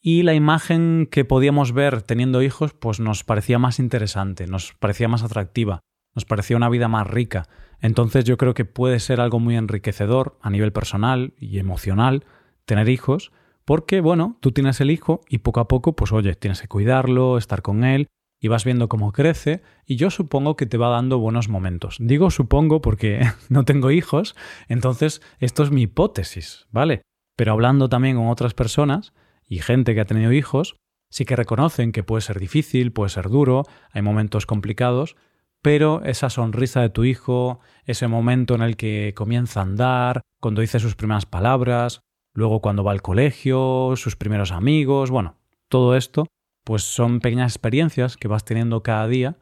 y 0.00 0.22
la 0.22 0.34
imagen 0.34 1.08
que 1.10 1.24
podíamos 1.24 1.72
ver 1.72 2.02
teniendo 2.02 2.42
hijos 2.42 2.74
pues 2.74 3.00
nos 3.00 3.24
parecía 3.24 3.58
más 3.58 3.78
interesante, 3.78 4.46
nos 4.46 4.72
parecía 4.74 5.08
más 5.08 5.22
atractiva, 5.22 5.80
nos 6.14 6.24
parecía 6.24 6.56
una 6.56 6.68
vida 6.68 6.88
más 6.88 7.06
rica. 7.06 7.48
Entonces 7.80 8.24
yo 8.24 8.36
creo 8.36 8.54
que 8.54 8.64
puede 8.64 9.00
ser 9.00 9.20
algo 9.20 9.40
muy 9.40 9.56
enriquecedor 9.56 10.38
a 10.40 10.50
nivel 10.50 10.72
personal 10.72 11.34
y 11.38 11.58
emocional 11.58 12.24
tener 12.64 12.88
hijos, 12.88 13.32
porque 13.66 14.00
bueno, 14.00 14.38
tú 14.40 14.52
tienes 14.52 14.80
el 14.80 14.90
hijo 14.90 15.20
y 15.28 15.38
poco 15.38 15.60
a 15.60 15.68
poco, 15.68 15.94
pues 15.94 16.12
oye, 16.12 16.34
tienes 16.34 16.62
que 16.62 16.68
cuidarlo, 16.68 17.36
estar 17.36 17.60
con 17.60 17.84
él, 17.84 18.06
y 18.40 18.48
vas 18.48 18.64
viendo 18.64 18.88
cómo 18.88 19.12
crece, 19.12 19.62
y 19.86 19.96
yo 19.96 20.10
supongo 20.10 20.56
que 20.56 20.66
te 20.66 20.78
va 20.78 20.88
dando 20.88 21.18
buenos 21.18 21.48
momentos. 21.48 21.96
Digo 21.98 22.30
supongo 22.30 22.80
porque 22.80 23.20
no 23.48 23.64
tengo 23.64 23.90
hijos, 23.90 24.36
entonces 24.68 25.20
esto 25.40 25.64
es 25.64 25.70
mi 25.70 25.82
hipótesis, 25.82 26.66
¿vale? 26.70 27.02
Pero 27.36 27.52
hablando 27.52 27.88
también 27.88 28.16
con 28.16 28.28
otras 28.28 28.54
personas 28.54 29.12
y 29.48 29.58
gente 29.58 29.94
que 29.94 30.00
ha 30.00 30.06
tenido 30.06 30.32
hijos, 30.32 30.76
sí 31.10 31.24
que 31.24 31.36
reconocen 31.36 31.92
que 31.92 32.04
puede 32.04 32.20
ser 32.20 32.38
difícil, 32.38 32.92
puede 32.92 33.10
ser 33.10 33.28
duro, 33.28 33.64
hay 33.90 34.02
momentos 34.02 34.46
complicados, 34.46 35.16
pero 35.60 36.02
esa 36.04 36.30
sonrisa 36.30 36.80
de 36.82 36.90
tu 36.90 37.04
hijo, 37.04 37.58
ese 37.84 38.06
momento 38.06 38.54
en 38.54 38.62
el 38.62 38.76
que 38.76 39.12
comienza 39.16 39.60
a 39.60 39.64
andar, 39.64 40.22
cuando 40.40 40.60
dice 40.60 40.78
sus 40.78 40.94
primeras 40.94 41.26
palabras, 41.26 42.02
luego 42.36 42.60
cuando 42.60 42.84
va 42.84 42.92
al 42.92 43.02
colegio, 43.02 43.94
sus 43.96 44.14
primeros 44.14 44.52
amigos, 44.52 45.10
bueno, 45.10 45.34
todo 45.68 45.96
esto, 45.96 46.26
pues 46.64 46.82
son 46.84 47.20
pequeñas 47.20 47.52
experiencias 47.52 48.16
que 48.16 48.28
vas 48.28 48.44
teniendo 48.44 48.82
cada 48.82 49.08
día 49.08 49.36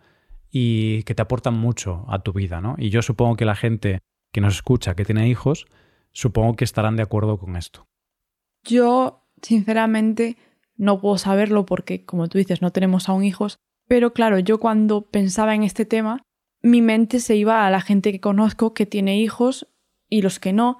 y 0.51 1.03
que 1.03 1.15
te 1.15 1.23
aportan 1.23 1.55
mucho 1.55 2.05
a 2.09 2.21
tu 2.21 2.33
vida, 2.33 2.61
¿no? 2.61 2.77
Y 2.79 2.91
yo 2.91 3.03
supongo 3.03 3.37
que 3.37 3.45
la 3.45 3.57
gente 3.57 3.99
que 4.33 4.41
nos 4.41 4.55
escucha, 4.55 4.95
que 4.95 5.05
tiene 5.05 5.29
hijos, 5.29 5.67
supongo 6.13 6.55
que 6.55 6.65
estarán 6.65 6.97
de 6.97 7.03
acuerdo 7.03 7.39
con 7.39 7.57
esto. 7.57 7.87
Yo, 8.63 9.27
sinceramente, 9.43 10.37
no 10.77 11.01
puedo 11.01 11.19
saberlo 11.19 11.67
porque, 11.67 12.05
como 12.05 12.29
tú 12.29 12.39
dices, 12.39 12.63
no 12.63 12.71
tenemos 12.71 13.09
aún 13.09 13.25
hijos, 13.25 13.59
pero 13.89 14.13
claro, 14.13 14.39
yo 14.39 14.61
cuando 14.61 15.03
pensaba 15.03 15.55
en 15.55 15.65
este 15.65 15.85
tema, 15.85 16.23
mi 16.63 16.81
mente 16.81 17.19
se 17.19 17.37
iba 17.37 17.67
a 17.67 17.71
la 17.71 17.81
gente 17.81 18.13
que 18.13 18.21
conozco 18.21 18.73
que 18.73 18.87
tiene 18.87 19.19
hijos 19.19 19.69
y 20.09 20.23
los 20.23 20.39
que 20.39 20.53
no. 20.53 20.79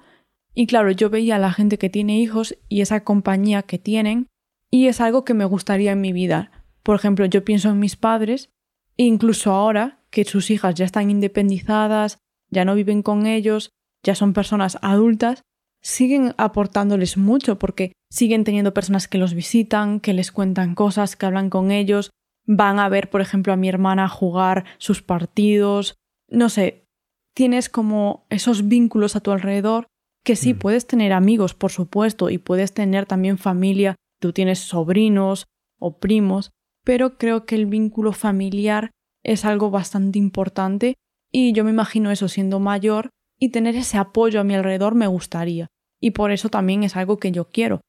Y 0.55 0.67
claro, 0.67 0.89
yo 0.89 1.09
veía 1.09 1.35
a 1.35 1.39
la 1.39 1.51
gente 1.51 1.77
que 1.77 1.89
tiene 1.89 2.17
hijos 2.17 2.57
y 2.69 2.81
esa 2.81 3.03
compañía 3.03 3.61
que 3.61 3.77
tienen 3.77 4.27
y 4.71 4.87
es 4.87 5.01
algo 5.01 5.25
que 5.25 5.33
me 5.33 5.45
gustaría 5.45 5.91
en 5.91 6.01
mi 6.01 6.13
vida. 6.13 6.51
Por 6.81 6.95
ejemplo, 6.95 7.25
yo 7.25 7.43
pienso 7.43 7.69
en 7.69 7.79
mis 7.79 7.97
padres, 7.97 8.49
e 8.97 9.03
incluso 9.03 9.51
ahora 9.51 9.99
que 10.09 10.23
sus 10.23 10.49
hijas 10.49 10.75
ya 10.75 10.85
están 10.85 11.09
independizadas, 11.09 12.19
ya 12.49 12.63
no 12.63 12.73
viven 12.73 13.03
con 13.03 13.25
ellos, 13.25 13.71
ya 14.01 14.15
son 14.15 14.33
personas 14.33 14.77
adultas, 14.81 15.41
siguen 15.81 16.33
aportándoles 16.37 17.17
mucho 17.17 17.59
porque 17.59 17.91
siguen 18.09 18.43
teniendo 18.43 18.73
personas 18.73 19.07
que 19.07 19.17
los 19.17 19.33
visitan, 19.33 19.99
que 19.99 20.13
les 20.13 20.31
cuentan 20.31 20.73
cosas, 20.73 21.15
que 21.15 21.25
hablan 21.25 21.49
con 21.49 21.71
ellos, 21.71 22.11
van 22.45 22.79
a 22.79 22.87
ver, 22.87 23.09
por 23.09 23.21
ejemplo, 23.21 23.51
a 23.51 23.57
mi 23.57 23.67
hermana 23.67 24.07
jugar 24.07 24.65
sus 24.77 25.01
partidos, 25.01 25.95
no 26.29 26.49
sé, 26.49 26.85
tienes 27.33 27.69
como 27.69 28.25
esos 28.29 28.67
vínculos 28.67 29.15
a 29.15 29.19
tu 29.19 29.31
alrededor 29.31 29.87
Que 30.25 30.35
sí, 30.35 30.53
Mm. 30.53 30.57
puedes 30.57 30.87
tener 30.87 31.13
amigos, 31.13 31.53
por 31.53 31.71
supuesto, 31.71 32.29
y 32.29 32.37
puedes 32.37 32.73
tener 32.73 33.05
también 33.05 33.37
familia, 33.37 33.95
tú 34.19 34.33
tienes 34.33 34.59
sobrinos 34.59 35.45
o 35.79 35.99
primos, 35.99 36.51
pero 36.83 37.17
creo 37.17 37.45
que 37.45 37.55
el 37.55 37.67
vínculo 37.67 38.11
familiar 38.11 38.91
es 39.23 39.45
algo 39.45 39.69
bastante 39.71 40.19
importante 40.19 40.95
y 41.31 41.53
yo 41.53 41.63
me 41.63 41.69
imagino 41.71 42.11
eso 42.11 42.27
siendo 42.27 42.59
mayor 42.59 43.09
y 43.39 43.49
tener 43.49 43.75
ese 43.75 43.97
apoyo 43.97 44.39
a 44.39 44.43
mi 44.43 44.55
alrededor 44.55 44.95
me 44.95 45.07
gustaría. 45.07 45.67
Y 46.01 46.11
por 46.11 46.31
eso 46.31 46.49
también 46.49 46.83
es 46.83 46.95
algo 46.95 47.17
que 47.17 47.31
yo 47.31 47.49
quiero. 47.49 47.81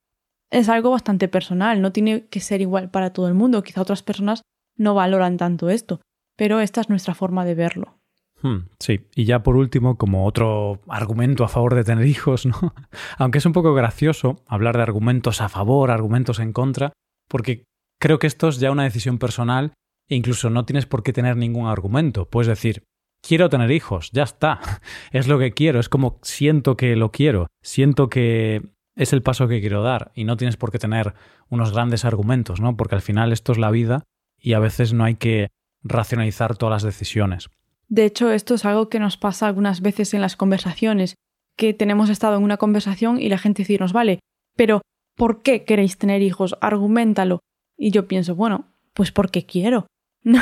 Es 0.51 0.69
algo 0.69 0.91
bastante 0.91 1.29
personal, 1.29 1.81
no 1.81 1.91
tiene 1.93 2.27
que 2.27 2.41
ser 2.41 2.61
igual 2.61 2.91
para 2.91 3.13
todo 3.13 3.29
el 3.29 3.35
mundo. 3.35 3.63
Quizá 3.63 3.81
otras 3.83 4.03
personas 4.03 4.43
no 4.77 4.95
valoran 4.95 5.37
tanto 5.39 5.71
esto, 5.71 6.01
pero 6.37 6.61
esta 6.61 6.81
es 6.83 6.89
nuestra 6.89 7.15
forma 7.15 7.45
de 7.45 7.55
verlo. 7.55 7.99
Sí, 8.79 9.07
y 9.15 9.25
ya 9.25 9.43
por 9.43 9.57
último, 9.57 9.97
como 9.97 10.27
otro 10.27 10.81
argumento 10.89 11.45
a 11.45 11.49
favor 11.49 11.75
de 11.75 11.85
tener 11.85 12.07
hijos, 12.07 12.47
¿no? 12.47 12.75
Aunque 13.19 13.39
es 13.39 13.47
un 13.47 13.53
poco 13.53 13.75
gracioso 13.75 14.37
hablar 14.47 14.77
de 14.77 14.83
argumentos 14.83 15.41
a 15.41 15.49
favor, 15.49 15.91
argumentos 15.91 16.39
en 16.39 16.53
contra, 16.53 16.93
porque 17.29 17.65
creo 18.01 18.19
que 18.19 18.27
esto 18.27 18.49
es 18.49 18.59
ya 18.59 18.71
una 18.71 18.85
decisión 18.85 19.19
personal 19.19 19.73
e 20.09 20.15
incluso 20.17 20.51
no 20.51 20.65
tienes 20.65 20.87
por 20.87 21.03
qué 21.03 21.13
tener 21.13 21.37
ningún 21.37 21.67
argumento. 21.67 22.29
Puedes 22.29 22.49
decir, 22.49 22.85
quiero 23.23 23.49
tener 23.49 23.71
hijos, 23.71 24.11
ya 24.13 24.23
está, 24.23 24.61
es 25.13 25.29
lo 25.29 25.39
que 25.39 25.53
quiero, 25.53 25.81
es 25.81 25.89
como 25.89 26.19
siento 26.23 26.77
que 26.77 26.97
lo 26.97 27.11
quiero, 27.11 27.49
siento 27.63 28.09
que 28.09 28.63
es 28.95 29.13
el 29.13 29.23
paso 29.23 29.47
que 29.49 29.61
quiero 29.61 29.83
dar 29.83 30.11
y 30.15 30.25
no 30.25 30.37
tienes 30.37 30.57
por 30.57 30.73
qué 30.73 30.79
tener 30.79 31.15
unos 31.49 31.73
grandes 31.73 32.05
argumentos, 32.05 32.61
¿no? 32.61 32.77
Porque 32.77 32.95
al 32.95 33.03
final 33.03 33.33
esto 33.33 33.53
es 33.53 33.59
la 33.59 33.71
vida 33.71 34.05
y 34.41 34.55
a 34.55 34.59
veces 34.59 34.93
no 34.93 35.05
hay 35.05 35.17
que 35.17 35.49
racionalizar 35.83 36.57
todas 36.57 36.83
las 36.83 36.83
decisiones. 36.83 37.51
De 37.89 38.05
hecho, 38.05 38.31
esto 38.31 38.55
es 38.55 38.65
algo 38.65 38.89
que 38.89 38.99
nos 38.99 39.17
pasa 39.17 39.47
algunas 39.47 39.81
veces 39.81 40.15
en 40.15 40.21
las 40.21 40.37
conversaciones, 40.37 41.15
que 41.57 41.73
tenemos 41.73 42.11
estado 42.11 42.37
en 42.37 42.43
una 42.43 42.57
conversación 42.57 43.21
y 43.21 43.29
la 43.29 43.39
gente 43.39 43.65
nos 43.79 43.93
vale, 43.93 44.21
pero 44.57 44.83
¿por 45.17 45.43
qué 45.43 45.65
queréis 45.65 45.99
tener 45.99 46.23
hijos? 46.23 46.57
Argumentalo. 46.61 47.41
Y 47.79 47.91
yo 47.91 48.09
pienso, 48.09 48.35
bueno, 48.35 48.67
pues 48.95 49.13
porque 49.13 49.45
quiero. 49.47 49.87
No, 50.27 50.41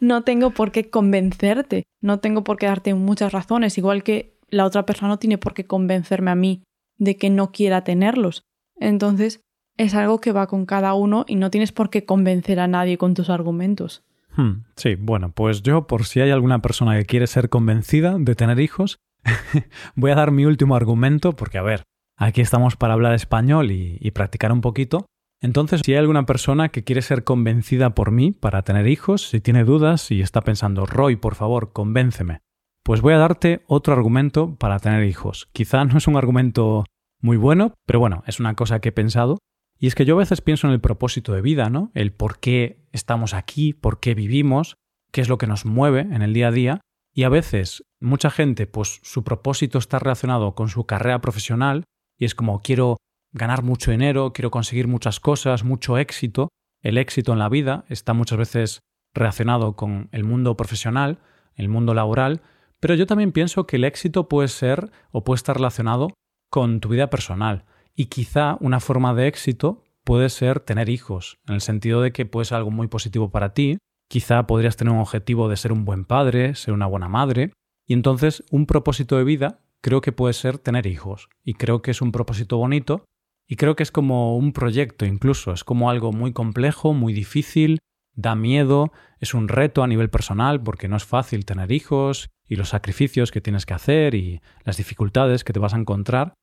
no 0.00 0.22
tengo 0.24 0.52
por 0.52 0.72
qué 0.72 0.88
convencerte, 0.88 1.82
no 2.00 2.20
tengo 2.20 2.42
por 2.42 2.56
qué 2.56 2.64
darte 2.64 2.94
muchas 2.94 3.32
razones, 3.32 3.76
igual 3.76 4.02
que 4.02 4.38
la 4.48 4.64
otra 4.64 4.86
persona 4.86 5.10
no 5.10 5.18
tiene 5.18 5.36
por 5.36 5.52
qué 5.52 5.66
convencerme 5.66 6.30
a 6.30 6.34
mí 6.34 6.62
de 6.96 7.18
que 7.18 7.28
no 7.28 7.52
quiera 7.52 7.84
tenerlos. 7.84 8.44
Entonces, 8.78 9.42
es 9.76 9.94
algo 9.94 10.20
que 10.20 10.32
va 10.32 10.46
con 10.46 10.64
cada 10.64 10.94
uno 10.94 11.26
y 11.28 11.36
no 11.36 11.50
tienes 11.50 11.70
por 11.70 11.90
qué 11.90 12.06
convencer 12.06 12.60
a 12.60 12.66
nadie 12.66 12.96
con 12.96 13.12
tus 13.12 13.28
argumentos. 13.28 14.02
Hmm, 14.40 14.64
sí, 14.76 14.94
bueno, 14.94 15.32
pues 15.32 15.62
yo, 15.62 15.86
por 15.86 16.06
si 16.06 16.20
hay 16.20 16.30
alguna 16.30 16.62
persona 16.62 16.96
que 16.96 17.04
quiere 17.04 17.26
ser 17.26 17.50
convencida 17.50 18.16
de 18.18 18.34
tener 18.34 18.58
hijos, 18.58 18.98
voy 19.94 20.12
a 20.12 20.14
dar 20.14 20.30
mi 20.30 20.46
último 20.46 20.76
argumento, 20.76 21.32
porque 21.32 21.58
a 21.58 21.62
ver, 21.62 21.82
aquí 22.16 22.40
estamos 22.40 22.76
para 22.76 22.94
hablar 22.94 23.12
español 23.12 23.70
y, 23.70 23.98
y 24.00 24.12
practicar 24.12 24.50
un 24.50 24.62
poquito. 24.62 25.04
Entonces, 25.42 25.82
si 25.84 25.92
hay 25.92 25.98
alguna 25.98 26.24
persona 26.24 26.70
que 26.70 26.84
quiere 26.84 27.02
ser 27.02 27.24
convencida 27.24 27.94
por 27.94 28.12
mí 28.12 28.32
para 28.32 28.62
tener 28.62 28.86
hijos, 28.88 29.28
si 29.28 29.40
tiene 29.40 29.64
dudas 29.64 30.10
y 30.10 30.22
está 30.22 30.40
pensando, 30.40 30.86
Roy, 30.86 31.16
por 31.16 31.34
favor, 31.34 31.72
convénceme, 31.72 32.40
pues 32.82 33.02
voy 33.02 33.12
a 33.12 33.18
darte 33.18 33.62
otro 33.66 33.92
argumento 33.92 34.56
para 34.56 34.78
tener 34.78 35.04
hijos. 35.04 35.48
Quizá 35.52 35.84
no 35.84 35.98
es 35.98 36.06
un 36.06 36.16
argumento 36.16 36.84
muy 37.20 37.36
bueno, 37.36 37.74
pero 37.86 38.00
bueno, 38.00 38.22
es 38.26 38.40
una 38.40 38.54
cosa 38.54 38.80
que 38.80 38.88
he 38.88 38.92
pensado. 38.92 39.38
Y 39.78 39.86
es 39.86 39.94
que 39.94 40.04
yo 40.04 40.16
a 40.16 40.18
veces 40.18 40.42
pienso 40.42 40.66
en 40.66 40.74
el 40.74 40.80
propósito 40.80 41.32
de 41.32 41.40
vida, 41.40 41.70
¿no? 41.70 41.90
El 41.94 42.12
por 42.12 42.38
qué 42.38 42.79
estamos 42.90 43.34
aquí, 43.34 43.72
por 43.72 44.00
qué 44.00 44.14
vivimos, 44.14 44.76
qué 45.12 45.20
es 45.20 45.28
lo 45.28 45.38
que 45.38 45.46
nos 45.46 45.64
mueve 45.64 46.00
en 46.00 46.22
el 46.22 46.32
día 46.32 46.48
a 46.48 46.52
día. 46.52 46.80
Y 47.12 47.24
a 47.24 47.28
veces 47.28 47.84
mucha 48.00 48.30
gente, 48.30 48.66
pues 48.66 49.00
su 49.02 49.24
propósito 49.24 49.78
está 49.78 49.98
relacionado 49.98 50.54
con 50.54 50.68
su 50.68 50.86
carrera 50.86 51.20
profesional 51.20 51.84
y 52.16 52.24
es 52.24 52.34
como 52.34 52.60
quiero 52.60 52.96
ganar 53.32 53.62
mucho 53.62 53.90
dinero, 53.90 54.32
quiero 54.32 54.50
conseguir 54.50 54.88
muchas 54.88 55.20
cosas, 55.20 55.64
mucho 55.64 55.98
éxito. 55.98 56.48
El 56.82 56.98
éxito 56.98 57.32
en 57.32 57.38
la 57.38 57.48
vida 57.48 57.84
está 57.88 58.14
muchas 58.14 58.38
veces 58.38 58.80
relacionado 59.14 59.74
con 59.76 60.08
el 60.12 60.24
mundo 60.24 60.56
profesional, 60.56 61.18
el 61.54 61.68
mundo 61.68 61.94
laboral, 61.94 62.42
pero 62.78 62.94
yo 62.94 63.06
también 63.06 63.32
pienso 63.32 63.66
que 63.66 63.76
el 63.76 63.84
éxito 63.84 64.28
puede 64.28 64.48
ser 64.48 64.90
o 65.10 65.24
puede 65.24 65.36
estar 65.36 65.56
relacionado 65.56 66.14
con 66.48 66.80
tu 66.80 66.88
vida 66.88 67.10
personal. 67.10 67.64
Y 67.94 68.06
quizá 68.06 68.56
una 68.60 68.80
forma 68.80 69.14
de 69.14 69.26
éxito 69.26 69.84
puede 70.10 70.28
ser 70.28 70.58
tener 70.58 70.88
hijos, 70.88 71.38
en 71.46 71.54
el 71.54 71.60
sentido 71.60 72.02
de 72.02 72.10
que 72.10 72.26
puede 72.26 72.44
ser 72.44 72.56
algo 72.56 72.72
muy 72.72 72.88
positivo 72.88 73.30
para 73.30 73.54
ti. 73.54 73.78
Quizá 74.08 74.44
podrías 74.48 74.74
tener 74.74 74.92
un 74.92 74.98
objetivo 74.98 75.48
de 75.48 75.56
ser 75.56 75.70
un 75.70 75.84
buen 75.84 76.04
padre, 76.04 76.56
ser 76.56 76.74
una 76.74 76.86
buena 76.86 77.08
madre. 77.08 77.52
Y 77.86 77.92
entonces 77.92 78.42
un 78.50 78.66
propósito 78.66 79.16
de 79.16 79.22
vida 79.22 79.60
creo 79.80 80.00
que 80.00 80.10
puede 80.10 80.34
ser 80.34 80.58
tener 80.58 80.88
hijos. 80.88 81.28
Y 81.44 81.54
creo 81.54 81.80
que 81.80 81.92
es 81.92 82.02
un 82.02 82.10
propósito 82.10 82.56
bonito. 82.56 83.04
Y 83.46 83.54
creo 83.54 83.76
que 83.76 83.84
es 83.84 83.92
como 83.92 84.36
un 84.36 84.52
proyecto 84.52 85.06
incluso. 85.06 85.52
Es 85.52 85.62
como 85.62 85.90
algo 85.90 86.10
muy 86.10 86.32
complejo, 86.32 86.92
muy 86.92 87.12
difícil, 87.12 87.78
da 88.12 88.34
miedo, 88.34 88.90
es 89.20 89.32
un 89.32 89.46
reto 89.46 89.84
a 89.84 89.86
nivel 89.86 90.10
personal 90.10 90.60
porque 90.60 90.88
no 90.88 90.96
es 90.96 91.04
fácil 91.04 91.44
tener 91.44 91.70
hijos 91.70 92.30
y 92.48 92.56
los 92.56 92.70
sacrificios 92.70 93.30
que 93.30 93.40
tienes 93.40 93.64
que 93.64 93.74
hacer 93.74 94.16
y 94.16 94.40
las 94.64 94.76
dificultades 94.76 95.44
que 95.44 95.52
te 95.52 95.60
vas 95.60 95.72
a 95.72 95.78
encontrar 95.78 96.34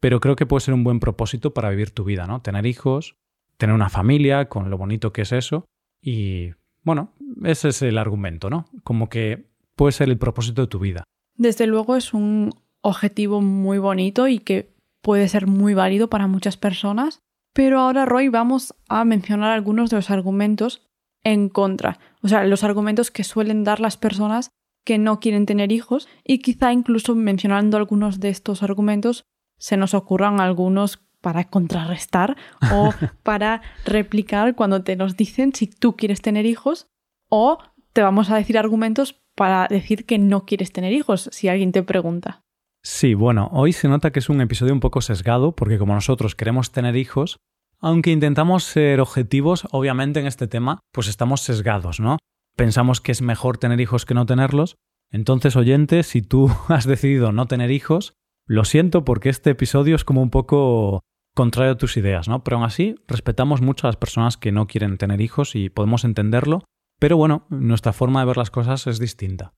pero 0.00 0.20
creo 0.20 0.36
que 0.36 0.46
puede 0.46 0.60
ser 0.60 0.74
un 0.74 0.84
buen 0.84 1.00
propósito 1.00 1.54
para 1.54 1.70
vivir 1.70 1.90
tu 1.90 2.04
vida, 2.04 2.26
¿no? 2.26 2.42
Tener 2.42 2.66
hijos, 2.66 3.16
tener 3.56 3.74
una 3.74 3.88
familia, 3.88 4.48
con 4.48 4.70
lo 4.70 4.78
bonito 4.78 5.12
que 5.12 5.22
es 5.22 5.32
eso. 5.32 5.64
Y 6.02 6.50
bueno, 6.82 7.12
ese 7.44 7.68
es 7.68 7.82
el 7.82 7.98
argumento, 7.98 8.50
¿no? 8.50 8.66
Como 8.82 9.08
que 9.08 9.46
puede 9.74 9.92
ser 9.92 10.08
el 10.08 10.18
propósito 10.18 10.62
de 10.62 10.68
tu 10.68 10.78
vida. 10.78 11.04
Desde 11.36 11.66
luego 11.66 11.96
es 11.96 12.14
un 12.14 12.54
objetivo 12.80 13.40
muy 13.40 13.78
bonito 13.78 14.28
y 14.28 14.38
que 14.38 14.74
puede 15.00 15.28
ser 15.28 15.46
muy 15.46 15.74
válido 15.74 16.08
para 16.08 16.26
muchas 16.26 16.56
personas. 16.56 17.20
Pero 17.52 17.80
ahora, 17.80 18.04
Roy, 18.04 18.28
vamos 18.28 18.74
a 18.88 19.04
mencionar 19.04 19.52
algunos 19.52 19.90
de 19.90 19.96
los 19.96 20.10
argumentos 20.10 20.86
en 21.22 21.48
contra. 21.48 21.98
O 22.22 22.28
sea, 22.28 22.44
los 22.44 22.64
argumentos 22.64 23.10
que 23.10 23.24
suelen 23.24 23.64
dar 23.64 23.80
las 23.80 23.96
personas 23.96 24.50
que 24.84 24.98
no 24.98 25.18
quieren 25.18 25.46
tener 25.46 25.72
hijos 25.72 26.08
y 26.24 26.38
quizá 26.38 26.72
incluso 26.72 27.14
mencionando 27.14 27.76
algunos 27.76 28.20
de 28.20 28.28
estos 28.28 28.62
argumentos 28.62 29.24
se 29.58 29.76
nos 29.76 29.94
ocurran 29.94 30.40
algunos 30.40 31.00
para 31.20 31.44
contrarrestar 31.44 32.36
o 32.72 32.92
para 33.22 33.62
replicar 33.84 34.54
cuando 34.54 34.82
te 34.82 34.96
nos 34.96 35.16
dicen 35.16 35.54
si 35.54 35.66
tú 35.66 35.96
quieres 35.96 36.20
tener 36.20 36.46
hijos 36.46 36.86
o 37.30 37.58
te 37.92 38.02
vamos 38.02 38.30
a 38.30 38.36
decir 38.36 38.58
argumentos 38.58 39.22
para 39.34 39.66
decir 39.68 40.04
que 40.06 40.18
no 40.18 40.44
quieres 40.44 40.72
tener 40.72 40.92
hijos 40.92 41.28
si 41.32 41.48
alguien 41.48 41.72
te 41.72 41.82
pregunta. 41.82 42.42
Sí, 42.82 43.14
bueno, 43.14 43.48
hoy 43.52 43.72
se 43.72 43.88
nota 43.88 44.10
que 44.12 44.18
es 44.18 44.28
un 44.28 44.42
episodio 44.42 44.74
un 44.74 44.80
poco 44.80 45.00
sesgado 45.00 45.52
porque 45.52 45.78
como 45.78 45.94
nosotros 45.94 46.34
queremos 46.34 46.70
tener 46.70 46.96
hijos, 46.96 47.38
aunque 47.80 48.10
intentamos 48.10 48.64
ser 48.64 49.00
objetivos, 49.00 49.66
obviamente 49.70 50.20
en 50.20 50.26
este 50.26 50.46
tema, 50.46 50.80
pues 50.92 51.08
estamos 51.08 51.40
sesgados, 51.40 52.00
¿no? 52.00 52.18
Pensamos 52.56 53.00
que 53.00 53.12
es 53.12 53.22
mejor 53.22 53.58
tener 53.58 53.80
hijos 53.80 54.04
que 54.04 54.14
no 54.14 54.26
tenerlos. 54.26 54.76
Entonces, 55.10 55.56
oyente, 55.56 56.02
si 56.02 56.22
tú 56.22 56.50
has 56.68 56.86
decidido 56.86 57.32
no 57.32 57.46
tener 57.46 57.70
hijos, 57.70 58.14
lo 58.46 58.64
siento 58.64 59.04
porque 59.04 59.28
este 59.28 59.50
episodio 59.50 59.96
es 59.96 60.04
como 60.04 60.22
un 60.22 60.30
poco 60.30 61.02
contrario 61.34 61.72
a 61.72 61.78
tus 61.78 61.96
ideas, 61.96 62.28
¿no? 62.28 62.44
Pero 62.44 62.58
aún 62.58 62.66
así, 62.66 62.94
respetamos 63.08 63.60
mucho 63.60 63.86
a 63.86 63.88
las 63.88 63.96
personas 63.96 64.36
que 64.36 64.52
no 64.52 64.66
quieren 64.66 64.98
tener 64.98 65.20
hijos 65.20 65.56
y 65.56 65.68
podemos 65.68 66.04
entenderlo, 66.04 66.62
pero 67.00 67.16
bueno, 67.16 67.46
nuestra 67.50 67.92
forma 67.92 68.20
de 68.20 68.26
ver 68.26 68.36
las 68.36 68.50
cosas 68.50 68.86
es 68.86 68.98
distinta. 68.98 69.52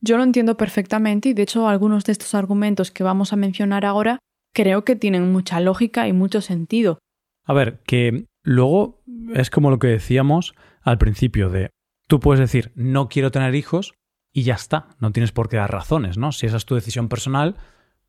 Yo 0.00 0.16
lo 0.16 0.24
entiendo 0.24 0.56
perfectamente 0.56 1.30
y 1.30 1.34
de 1.34 1.42
hecho 1.42 1.68
algunos 1.68 2.04
de 2.04 2.12
estos 2.12 2.34
argumentos 2.34 2.90
que 2.90 3.04
vamos 3.04 3.32
a 3.32 3.36
mencionar 3.36 3.84
ahora 3.84 4.18
creo 4.52 4.84
que 4.84 4.96
tienen 4.96 5.32
mucha 5.32 5.60
lógica 5.60 6.08
y 6.08 6.12
mucho 6.12 6.40
sentido. 6.40 6.98
A 7.44 7.54
ver, 7.54 7.80
que 7.86 8.26
luego 8.42 9.02
es 9.34 9.50
como 9.50 9.70
lo 9.70 9.78
que 9.78 9.86
decíamos 9.86 10.54
al 10.82 10.98
principio 10.98 11.48
de 11.48 11.70
tú 12.08 12.20
puedes 12.20 12.40
decir 12.40 12.72
no 12.74 13.08
quiero 13.08 13.30
tener 13.30 13.54
hijos 13.54 13.94
y 14.32 14.42
ya 14.42 14.54
está, 14.54 14.88
no 14.98 15.12
tienes 15.12 15.32
por 15.32 15.48
qué 15.48 15.56
dar 15.56 15.70
razones, 15.70 16.18
¿no? 16.18 16.32
Si 16.32 16.46
esa 16.46 16.56
es 16.56 16.66
tu 16.66 16.74
decisión 16.74 17.08
personal, 17.08 17.56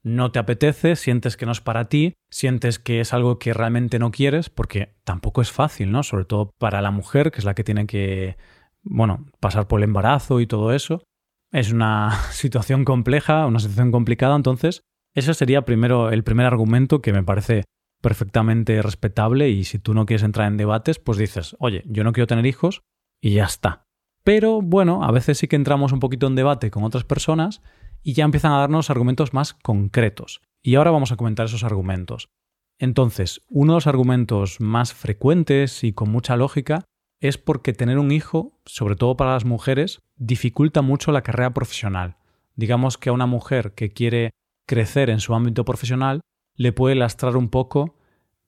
no 0.03 0.31
te 0.31 0.39
apetece, 0.39 0.95
sientes 0.95 1.37
que 1.37 1.45
no 1.45 1.53
es 1.53 1.61
para 1.61 1.85
ti, 1.85 2.13
sientes 2.29 2.77
que 2.77 2.99
es 2.99 3.13
algo 3.13 3.39
que 3.39 3.53
realmente 3.53 3.99
no 3.99 4.11
quieres, 4.11 4.49
porque 4.49 4.95
tampoco 5.03 5.41
es 5.41 5.51
fácil, 5.51 5.91
¿no? 5.91 6.03
Sobre 6.03 6.25
todo 6.25 6.51
para 6.57 6.81
la 6.81 6.91
mujer, 6.91 7.31
que 7.31 7.39
es 7.39 7.45
la 7.45 7.55
que 7.55 7.63
tiene 7.63 7.87
que, 7.87 8.37
bueno, 8.83 9.25
pasar 9.39 9.67
por 9.67 9.79
el 9.79 9.85
embarazo 9.85 10.41
y 10.41 10.47
todo 10.47 10.73
eso. 10.73 11.03
Es 11.51 11.71
una 11.71 12.11
situación 12.31 12.83
compleja, 12.83 13.45
una 13.45 13.59
situación 13.59 13.91
complicada, 13.91 14.35
entonces 14.35 14.81
ese 15.15 15.33
sería 15.33 15.63
primero 15.63 16.11
el 16.11 16.23
primer 16.23 16.47
argumento 16.47 17.01
que 17.01 17.13
me 17.13 17.23
parece 17.23 17.63
perfectamente 18.01 18.81
respetable 18.81 19.49
y 19.49 19.63
si 19.63 19.79
tú 19.79 19.93
no 19.93 20.05
quieres 20.05 20.23
entrar 20.23 20.47
en 20.47 20.57
debates, 20.57 20.99
pues 20.99 21.17
dices, 21.17 21.55
oye, 21.59 21.83
yo 21.85 22.03
no 22.03 22.11
quiero 22.11 22.27
tener 22.27 22.45
hijos 22.45 22.81
y 23.21 23.35
ya 23.35 23.45
está. 23.45 23.85
Pero 24.25 24.61
bueno, 24.61 25.03
a 25.03 25.11
veces 25.11 25.37
sí 25.37 25.47
que 25.47 25.55
entramos 25.55 25.93
un 25.93 25.99
poquito 25.99 26.27
en 26.27 26.35
debate 26.35 26.71
con 26.71 26.83
otras 26.83 27.05
personas 27.05 27.61
y 28.03 28.13
ya 28.13 28.25
empiezan 28.25 28.51
a 28.51 28.59
darnos 28.59 28.89
argumentos 28.89 29.33
más 29.33 29.53
concretos. 29.53 30.41
Y 30.61 30.75
ahora 30.75 30.91
vamos 30.91 31.11
a 31.11 31.15
comentar 31.15 31.45
esos 31.45 31.63
argumentos. 31.63 32.29
Entonces, 32.77 33.41
uno 33.49 33.73
de 33.73 33.77
los 33.77 33.87
argumentos 33.87 34.59
más 34.59 34.93
frecuentes 34.93 35.83
y 35.83 35.93
con 35.93 36.09
mucha 36.09 36.35
lógica 36.35 36.85
es 37.19 37.37
porque 37.37 37.73
tener 37.73 37.99
un 37.99 38.11
hijo, 38.11 38.59
sobre 38.65 38.95
todo 38.95 39.15
para 39.15 39.33
las 39.33 39.45
mujeres, 39.45 39.99
dificulta 40.17 40.81
mucho 40.81 41.11
la 41.11 41.21
carrera 41.21 41.53
profesional. 41.53 42.17
Digamos 42.55 42.97
que 42.97 43.09
a 43.09 43.13
una 43.13 43.25
mujer 43.25 43.73
que 43.73 43.91
quiere 43.91 44.31
crecer 44.67 45.09
en 45.09 45.19
su 45.19 45.33
ámbito 45.33 45.65
profesional, 45.65 46.21
le 46.55 46.73
puede 46.73 46.95
lastrar 46.95 47.37
un 47.37 47.49
poco 47.49 47.95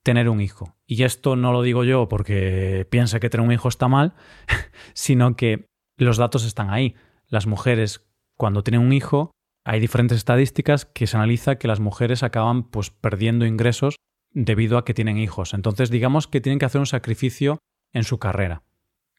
tener 0.03 0.29
un 0.29 0.41
hijo. 0.41 0.75
Y 0.85 1.03
esto 1.03 1.35
no 1.35 1.51
lo 1.51 1.62
digo 1.62 1.83
yo 1.83 2.07
porque 2.07 2.88
piense 2.89 3.19
que 3.19 3.29
tener 3.29 3.45
un 3.45 3.53
hijo 3.53 3.69
está 3.69 3.88
mal, 3.88 4.13
sino 4.93 5.35
que 5.35 5.65
los 5.97 6.17
datos 6.17 6.45
están 6.45 6.69
ahí. 6.69 6.95
Las 7.27 7.47
mujeres, 7.47 8.05
cuando 8.38 8.63
tienen 8.63 8.81
un 8.81 8.93
hijo, 8.93 9.31
hay 9.65 9.79
diferentes 9.79 10.19
estadísticas 10.19 10.86
que 10.86 11.07
se 11.07 11.17
analiza 11.17 11.57
que 11.57 11.67
las 11.67 11.79
mujeres 11.79 12.22
acaban 12.22 12.63
pues 12.63 12.91
perdiendo 12.91 13.48
ingresos 13.48 13.95
debido 14.31 14.77
a 14.77 14.86
que 14.86 14.93
tienen 14.93 15.17
hijos. 15.17 15.55
Entonces, 15.55 15.89
digamos 15.89 16.27
que 16.27 16.39
tienen 16.39 16.60
que 16.60 16.65
hacer 16.65 16.79
un 16.79 16.86
sacrificio 16.86 17.57
en 17.91 18.03
su 18.03 18.19
carrera. 18.19 18.62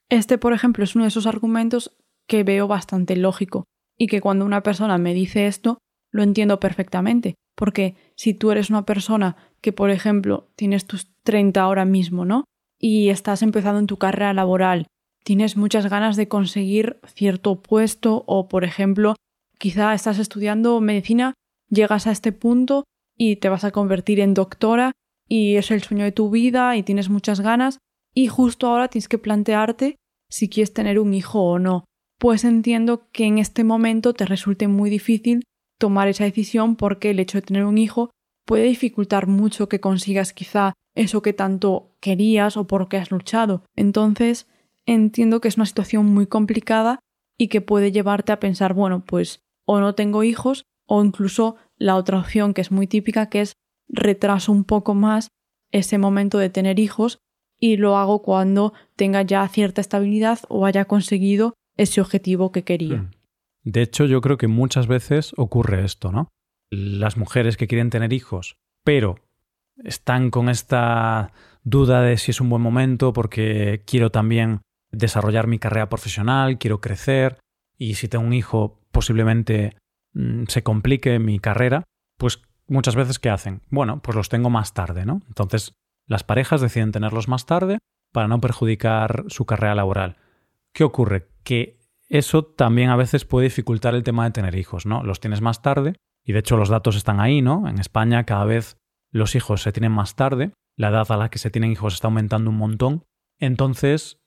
Este, 0.09 0.37
por 0.37 0.53
ejemplo, 0.53 0.85
es 0.85 0.95
uno 0.95 1.03
de 1.03 1.09
esos 1.09 1.27
argumentos 1.27 1.97
que 2.27 2.45
veo 2.45 2.67
bastante 2.67 3.17
lógico 3.17 3.65
y 3.97 4.07
que 4.07 4.21
cuando 4.21 4.45
una 4.45 4.63
persona 4.63 4.97
me 4.97 5.13
dice 5.13 5.47
esto, 5.47 5.79
lo 6.11 6.23
entiendo 6.23 6.61
perfectamente, 6.61 7.35
porque 7.55 7.95
si 8.15 8.33
tú 8.33 8.51
eres 8.51 8.69
una 8.69 8.85
persona 8.85 9.35
que, 9.59 9.73
por 9.73 9.89
ejemplo, 9.89 10.47
tienes 10.55 10.85
tus 10.85 11.13
30 11.23 11.59
ahora 11.59 11.83
mismo, 11.83 12.23
¿no? 12.23 12.45
Y 12.79 13.09
estás 13.09 13.41
empezando 13.41 13.79
en 13.79 13.87
tu 13.87 13.97
carrera 13.97 14.33
laboral, 14.33 14.87
tienes 15.25 15.57
muchas 15.57 15.89
ganas 15.89 16.15
de 16.15 16.29
conseguir 16.29 17.01
cierto 17.05 17.61
puesto 17.61 18.23
o, 18.27 18.47
por 18.47 18.63
ejemplo, 18.63 19.15
quizá 19.57 19.93
estás 19.93 20.19
estudiando 20.19 20.79
medicina, 20.81 21.33
llegas 21.69 22.07
a 22.07 22.11
este 22.11 22.31
punto 22.31 22.85
y 23.15 23.37
te 23.37 23.49
vas 23.49 23.63
a 23.63 23.71
convertir 23.71 24.19
en 24.19 24.33
doctora 24.33 24.91
y 25.27 25.55
es 25.55 25.71
el 25.71 25.83
sueño 25.83 26.03
de 26.03 26.11
tu 26.11 26.29
vida 26.29 26.75
y 26.75 26.83
tienes 26.83 27.09
muchas 27.09 27.41
ganas 27.41 27.79
y 28.13 28.27
justo 28.27 28.67
ahora 28.67 28.87
tienes 28.87 29.07
que 29.07 29.17
plantearte 29.17 29.97
si 30.29 30.49
quieres 30.49 30.73
tener 30.73 30.99
un 30.99 31.13
hijo 31.13 31.41
o 31.41 31.59
no. 31.59 31.85
Pues 32.19 32.43
entiendo 32.43 33.07
que 33.11 33.25
en 33.25 33.37
este 33.37 33.63
momento 33.63 34.13
te 34.13 34.25
resulte 34.25 34.67
muy 34.67 34.89
difícil 34.89 35.43
tomar 35.77 36.07
esa 36.07 36.23
decisión 36.23 36.75
porque 36.75 37.11
el 37.11 37.19
hecho 37.19 37.37
de 37.37 37.43
tener 37.43 37.65
un 37.65 37.77
hijo 37.77 38.11
puede 38.45 38.63
dificultar 38.63 39.27
mucho 39.27 39.69
que 39.69 39.79
consigas 39.79 40.33
quizá 40.33 40.73
eso 40.95 41.21
que 41.21 41.33
tanto 41.33 41.91
querías 41.99 42.57
o 42.57 42.65
por 42.65 42.89
qué 42.89 42.97
has 42.97 43.11
luchado. 43.11 43.63
Entonces, 43.75 44.47
entiendo 44.85 45.41
que 45.41 45.47
es 45.47 45.57
una 45.57 45.65
situación 45.65 46.05
muy 46.07 46.25
complicada 46.25 46.99
y 47.37 47.49
que 47.49 47.61
puede 47.61 47.91
llevarte 47.91 48.31
a 48.31 48.39
pensar, 48.39 48.73
bueno, 48.73 49.05
pues 49.05 49.41
o 49.67 49.79
no 49.79 49.93
tengo 49.93 50.23
hijos 50.23 50.65
o 50.87 51.03
incluso 51.03 51.57
la 51.77 51.95
otra 51.95 52.17
opción 52.17 52.53
que 52.53 52.61
es 52.61 52.71
muy 52.71 52.87
típica 52.87 53.29
que 53.29 53.41
es 53.41 53.53
retraso 53.89 54.51
un 54.51 54.63
poco 54.63 54.95
más 54.95 55.29
ese 55.71 55.97
momento 55.97 56.39
de 56.39 56.49
tener 56.49 56.79
hijos 56.79 57.19
y 57.59 57.77
lo 57.77 57.97
hago 57.97 58.21
cuando 58.21 58.73
tenga 58.95 59.21
ya 59.21 59.47
cierta 59.47 59.81
estabilidad 59.81 60.39
o 60.47 60.65
haya 60.65 60.85
conseguido 60.85 61.53
ese 61.75 62.01
objetivo 62.01 62.51
que 62.51 62.63
quería. 62.63 62.97
Hmm. 62.97 63.11
De 63.63 63.81
hecho, 63.81 64.05
yo 64.05 64.21
creo 64.21 64.37
que 64.37 64.47
muchas 64.47 64.87
veces 64.87 65.33
ocurre 65.35 65.83
esto, 65.83 66.11
¿no? 66.11 66.29
Las 66.69 67.17
mujeres 67.17 67.57
que 67.57 67.67
quieren 67.67 67.89
tener 67.89 68.13
hijos, 68.13 68.55
pero 68.83 69.15
están 69.83 70.31
con 70.31 70.47
esta 70.47 71.33
duda 71.63 72.01
de 72.01 72.17
si 72.17 72.31
es 72.31 72.39
un 72.39 72.49
buen 72.49 72.61
momento 72.61 73.11
porque 73.11 73.83
quiero 73.85 74.09
también 74.09 74.61
desarrollar 74.91 75.47
mi 75.47 75.59
carrera 75.59 75.89
profesional, 75.89 76.57
quiero 76.57 76.79
crecer 76.79 77.39
y 77.77 77.95
si 77.95 78.07
tengo 78.07 78.25
un 78.25 78.33
hijo 78.33 78.81
posiblemente 78.91 79.77
mm, 80.13 80.45
se 80.47 80.63
complique 80.63 81.19
mi 81.19 81.39
carrera, 81.39 81.83
pues 82.17 82.41
muchas 82.67 82.95
veces 82.95 83.19
¿qué 83.19 83.29
hacen? 83.29 83.61
Bueno, 83.69 84.01
pues 84.01 84.15
los 84.15 84.29
tengo 84.29 84.49
más 84.49 84.73
tarde, 84.73 85.05
¿no? 85.05 85.21
Entonces, 85.27 85.73
las 86.07 86.23
parejas 86.23 86.61
deciden 86.61 86.91
tenerlos 86.91 87.27
más 87.27 87.45
tarde 87.45 87.79
para 88.11 88.27
no 88.27 88.39
perjudicar 88.39 89.25
su 89.27 89.45
carrera 89.45 89.75
laboral. 89.75 90.17
¿Qué 90.73 90.83
ocurre? 90.83 91.27
Que 91.43 91.79
eso 92.09 92.43
también 92.45 92.89
a 92.89 92.95
veces 92.95 93.25
puede 93.25 93.45
dificultar 93.45 93.93
el 93.93 94.03
tema 94.03 94.25
de 94.25 94.31
tener 94.31 94.55
hijos, 94.55 94.85
¿no? 94.85 95.03
Los 95.03 95.19
tienes 95.19 95.41
más 95.41 95.61
tarde, 95.61 95.95
y 96.23 96.33
de 96.33 96.39
hecho 96.39 96.57
los 96.57 96.69
datos 96.69 96.95
están 96.95 97.19
ahí, 97.19 97.41
¿no? 97.41 97.67
En 97.67 97.79
España 97.79 98.23
cada 98.23 98.45
vez 98.45 98.77
los 99.11 99.35
hijos 99.35 99.61
se 99.61 99.71
tienen 99.71 99.91
más 99.91 100.15
tarde, 100.15 100.51
la 100.75 100.89
edad 100.89 101.11
a 101.11 101.17
la 101.17 101.29
que 101.29 101.39
se 101.39 101.49
tienen 101.49 101.71
hijos 101.71 101.95
está 101.95 102.07
aumentando 102.07 102.49
un 102.49 102.57
montón, 102.57 103.03
entonces 103.39 104.19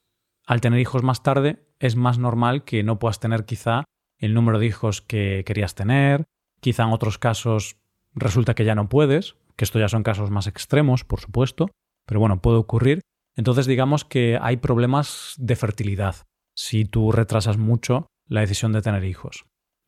al 0.50 0.60
tener 0.60 0.80
hijos 0.80 1.04
más 1.04 1.22
tarde 1.22 1.64
es 1.78 1.94
más 1.94 2.18
normal 2.18 2.64
que 2.64 2.82
no 2.82 2.98
puedas 2.98 3.20
tener 3.20 3.44
quizá 3.44 3.84
el 4.18 4.34
número 4.34 4.58
de 4.58 4.66
hijos 4.66 5.00
que 5.00 5.44
querías 5.46 5.76
tener, 5.76 6.24
quizá 6.60 6.82
en 6.82 6.90
otros 6.90 7.18
casos 7.18 7.76
resulta 8.14 8.56
que 8.56 8.64
ya 8.64 8.74
no 8.74 8.88
puedes, 8.88 9.36
que 9.54 9.64
esto 9.64 9.78
ya 9.78 9.88
son 9.88 10.02
casos 10.02 10.32
más 10.32 10.48
extremos, 10.48 11.04
por 11.04 11.20
supuesto, 11.20 11.70
pero 12.04 12.18
bueno, 12.18 12.42
puede 12.42 12.56
ocurrir. 12.56 13.00
Entonces 13.36 13.66
digamos 13.66 14.04
que 14.04 14.40
hay 14.42 14.56
problemas 14.56 15.36
de 15.38 15.54
fertilidad 15.54 16.16
si 16.56 16.84
tú 16.84 17.12
retrasas 17.12 17.56
mucho 17.56 18.08
la 18.26 18.40
decisión 18.40 18.72
de 18.72 18.82
tener 18.82 19.04
hijos. 19.04 19.44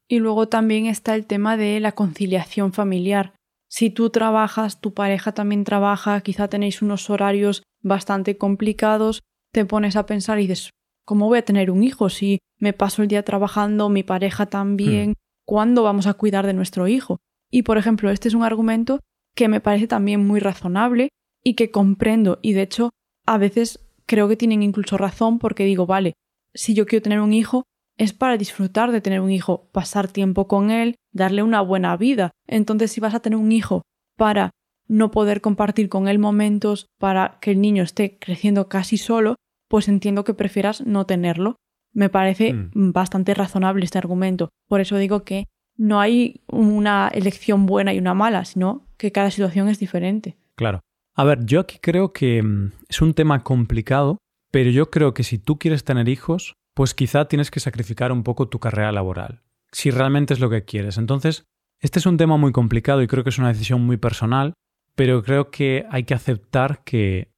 Y 0.06 0.20
luego 0.20 0.46
también 0.46 0.86
está 0.86 1.16
el 1.16 1.26
tema 1.26 1.56
de 1.56 1.80
la 1.80 1.90
conciliación 1.90 2.72
familiar. 2.72 3.34
Si 3.68 3.90
tú 3.90 4.10
trabajas, 4.10 4.80
tu 4.80 4.94
pareja 4.94 5.32
también 5.32 5.64
trabaja, 5.64 6.20
quizá 6.20 6.46
tenéis 6.46 6.82
unos 6.82 7.10
horarios 7.10 7.64
bastante 7.82 8.38
complicados, 8.38 9.22
te 9.52 9.64
pones 9.64 9.96
a 9.96 10.06
pensar 10.06 10.38
y 10.38 10.42
dices, 10.42 10.70
¿cómo 11.04 11.26
voy 11.26 11.38
a 11.38 11.44
tener 11.44 11.70
un 11.70 11.82
hijo 11.82 12.08
si 12.08 12.38
me 12.58 12.72
paso 12.72 13.02
el 13.02 13.08
día 13.08 13.22
trabajando, 13.22 13.88
mi 13.88 14.02
pareja 14.02 14.46
también? 14.46 15.10
Hmm. 15.10 15.14
¿Cuándo 15.44 15.82
vamos 15.82 16.06
a 16.06 16.14
cuidar 16.14 16.46
de 16.46 16.54
nuestro 16.54 16.88
hijo? 16.88 17.18
Y 17.50 17.62
por 17.62 17.76
ejemplo, 17.78 18.10
este 18.10 18.28
es 18.28 18.34
un 18.34 18.44
argumento 18.44 19.00
que 19.34 19.48
me 19.48 19.60
parece 19.60 19.86
también 19.86 20.26
muy 20.26 20.40
razonable 20.40 21.10
y 21.44 21.54
que 21.54 21.70
comprendo 21.70 22.38
y 22.42 22.52
de 22.52 22.62
hecho 22.62 22.90
a 23.26 23.38
veces 23.38 23.80
creo 24.06 24.28
que 24.28 24.36
tienen 24.36 24.62
incluso 24.62 24.96
razón 24.96 25.38
porque 25.38 25.64
digo, 25.64 25.86
vale, 25.86 26.14
si 26.54 26.74
yo 26.74 26.86
quiero 26.86 27.02
tener 27.02 27.20
un 27.20 27.32
hijo, 27.32 27.64
es 27.98 28.12
para 28.12 28.36
disfrutar 28.36 28.92
de 28.92 29.00
tener 29.00 29.20
un 29.20 29.30
hijo, 29.30 29.68
pasar 29.72 30.08
tiempo 30.08 30.48
con 30.48 30.70
él, 30.70 30.96
darle 31.12 31.42
una 31.42 31.60
buena 31.60 31.96
vida. 31.96 32.30
Entonces, 32.46 32.90
si 32.92 33.00
vas 33.00 33.14
a 33.14 33.20
tener 33.20 33.38
un 33.38 33.52
hijo 33.52 33.82
para 34.16 34.50
no 34.88 35.10
poder 35.10 35.40
compartir 35.40 35.88
con 35.88 36.08
él 36.08 36.18
momentos, 36.18 36.86
para 36.98 37.38
que 37.40 37.52
el 37.52 37.60
niño 37.60 37.82
esté 37.82 38.18
creciendo 38.18 38.68
casi 38.68 38.98
solo, 38.98 39.36
pues 39.72 39.88
entiendo 39.88 40.22
que 40.22 40.34
prefieras 40.34 40.86
no 40.86 41.06
tenerlo. 41.06 41.56
Me 41.92 42.10
parece 42.10 42.52
mm. 42.52 42.92
bastante 42.92 43.32
razonable 43.34 43.84
este 43.84 43.98
argumento. 43.98 44.50
Por 44.68 44.80
eso 44.80 44.98
digo 44.98 45.24
que 45.24 45.48
no 45.76 45.98
hay 45.98 46.42
una 46.46 47.08
elección 47.08 47.66
buena 47.66 47.92
y 47.92 47.98
una 47.98 48.14
mala, 48.14 48.44
sino 48.44 48.86
que 48.98 49.10
cada 49.10 49.32
situación 49.32 49.68
es 49.68 49.80
diferente. 49.80 50.36
Claro. 50.54 50.80
A 51.16 51.24
ver, 51.24 51.44
yo 51.44 51.60
aquí 51.60 51.78
creo 51.80 52.12
que 52.12 52.42
mm, 52.42 52.72
es 52.88 53.02
un 53.02 53.14
tema 53.14 53.42
complicado 53.42 54.18
pero 54.52 54.70
yo 54.70 54.90
creo 54.90 55.14
que 55.14 55.24
si 55.24 55.38
tú 55.38 55.58
quieres 55.58 55.82
tener 55.82 56.08
hijos, 56.08 56.54
pues 56.74 56.94
quizá 56.94 57.24
tienes 57.24 57.50
que 57.50 57.58
sacrificar 57.58 58.12
un 58.12 58.22
poco 58.22 58.48
tu 58.48 58.60
carrera 58.60 58.92
laboral, 58.92 59.40
si 59.72 59.90
realmente 59.90 60.34
es 60.34 60.40
lo 60.40 60.50
que 60.50 60.64
quieres. 60.64 60.98
Entonces, 60.98 61.44
este 61.80 61.98
es 61.98 62.06
un 62.06 62.18
tema 62.18 62.36
muy 62.36 62.52
complicado 62.52 63.02
y 63.02 63.06
creo 63.08 63.24
que 63.24 63.30
es 63.30 63.38
una 63.38 63.48
decisión 63.48 63.80
muy 63.84 63.96
personal, 63.96 64.52
pero 64.94 65.22
creo 65.22 65.50
que 65.50 65.86
hay 65.90 66.04
que 66.04 66.14
aceptar 66.14 66.84
que 66.84 67.32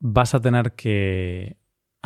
vas 0.00 0.34
a 0.34 0.40
tener 0.40 0.72
que 0.72 1.56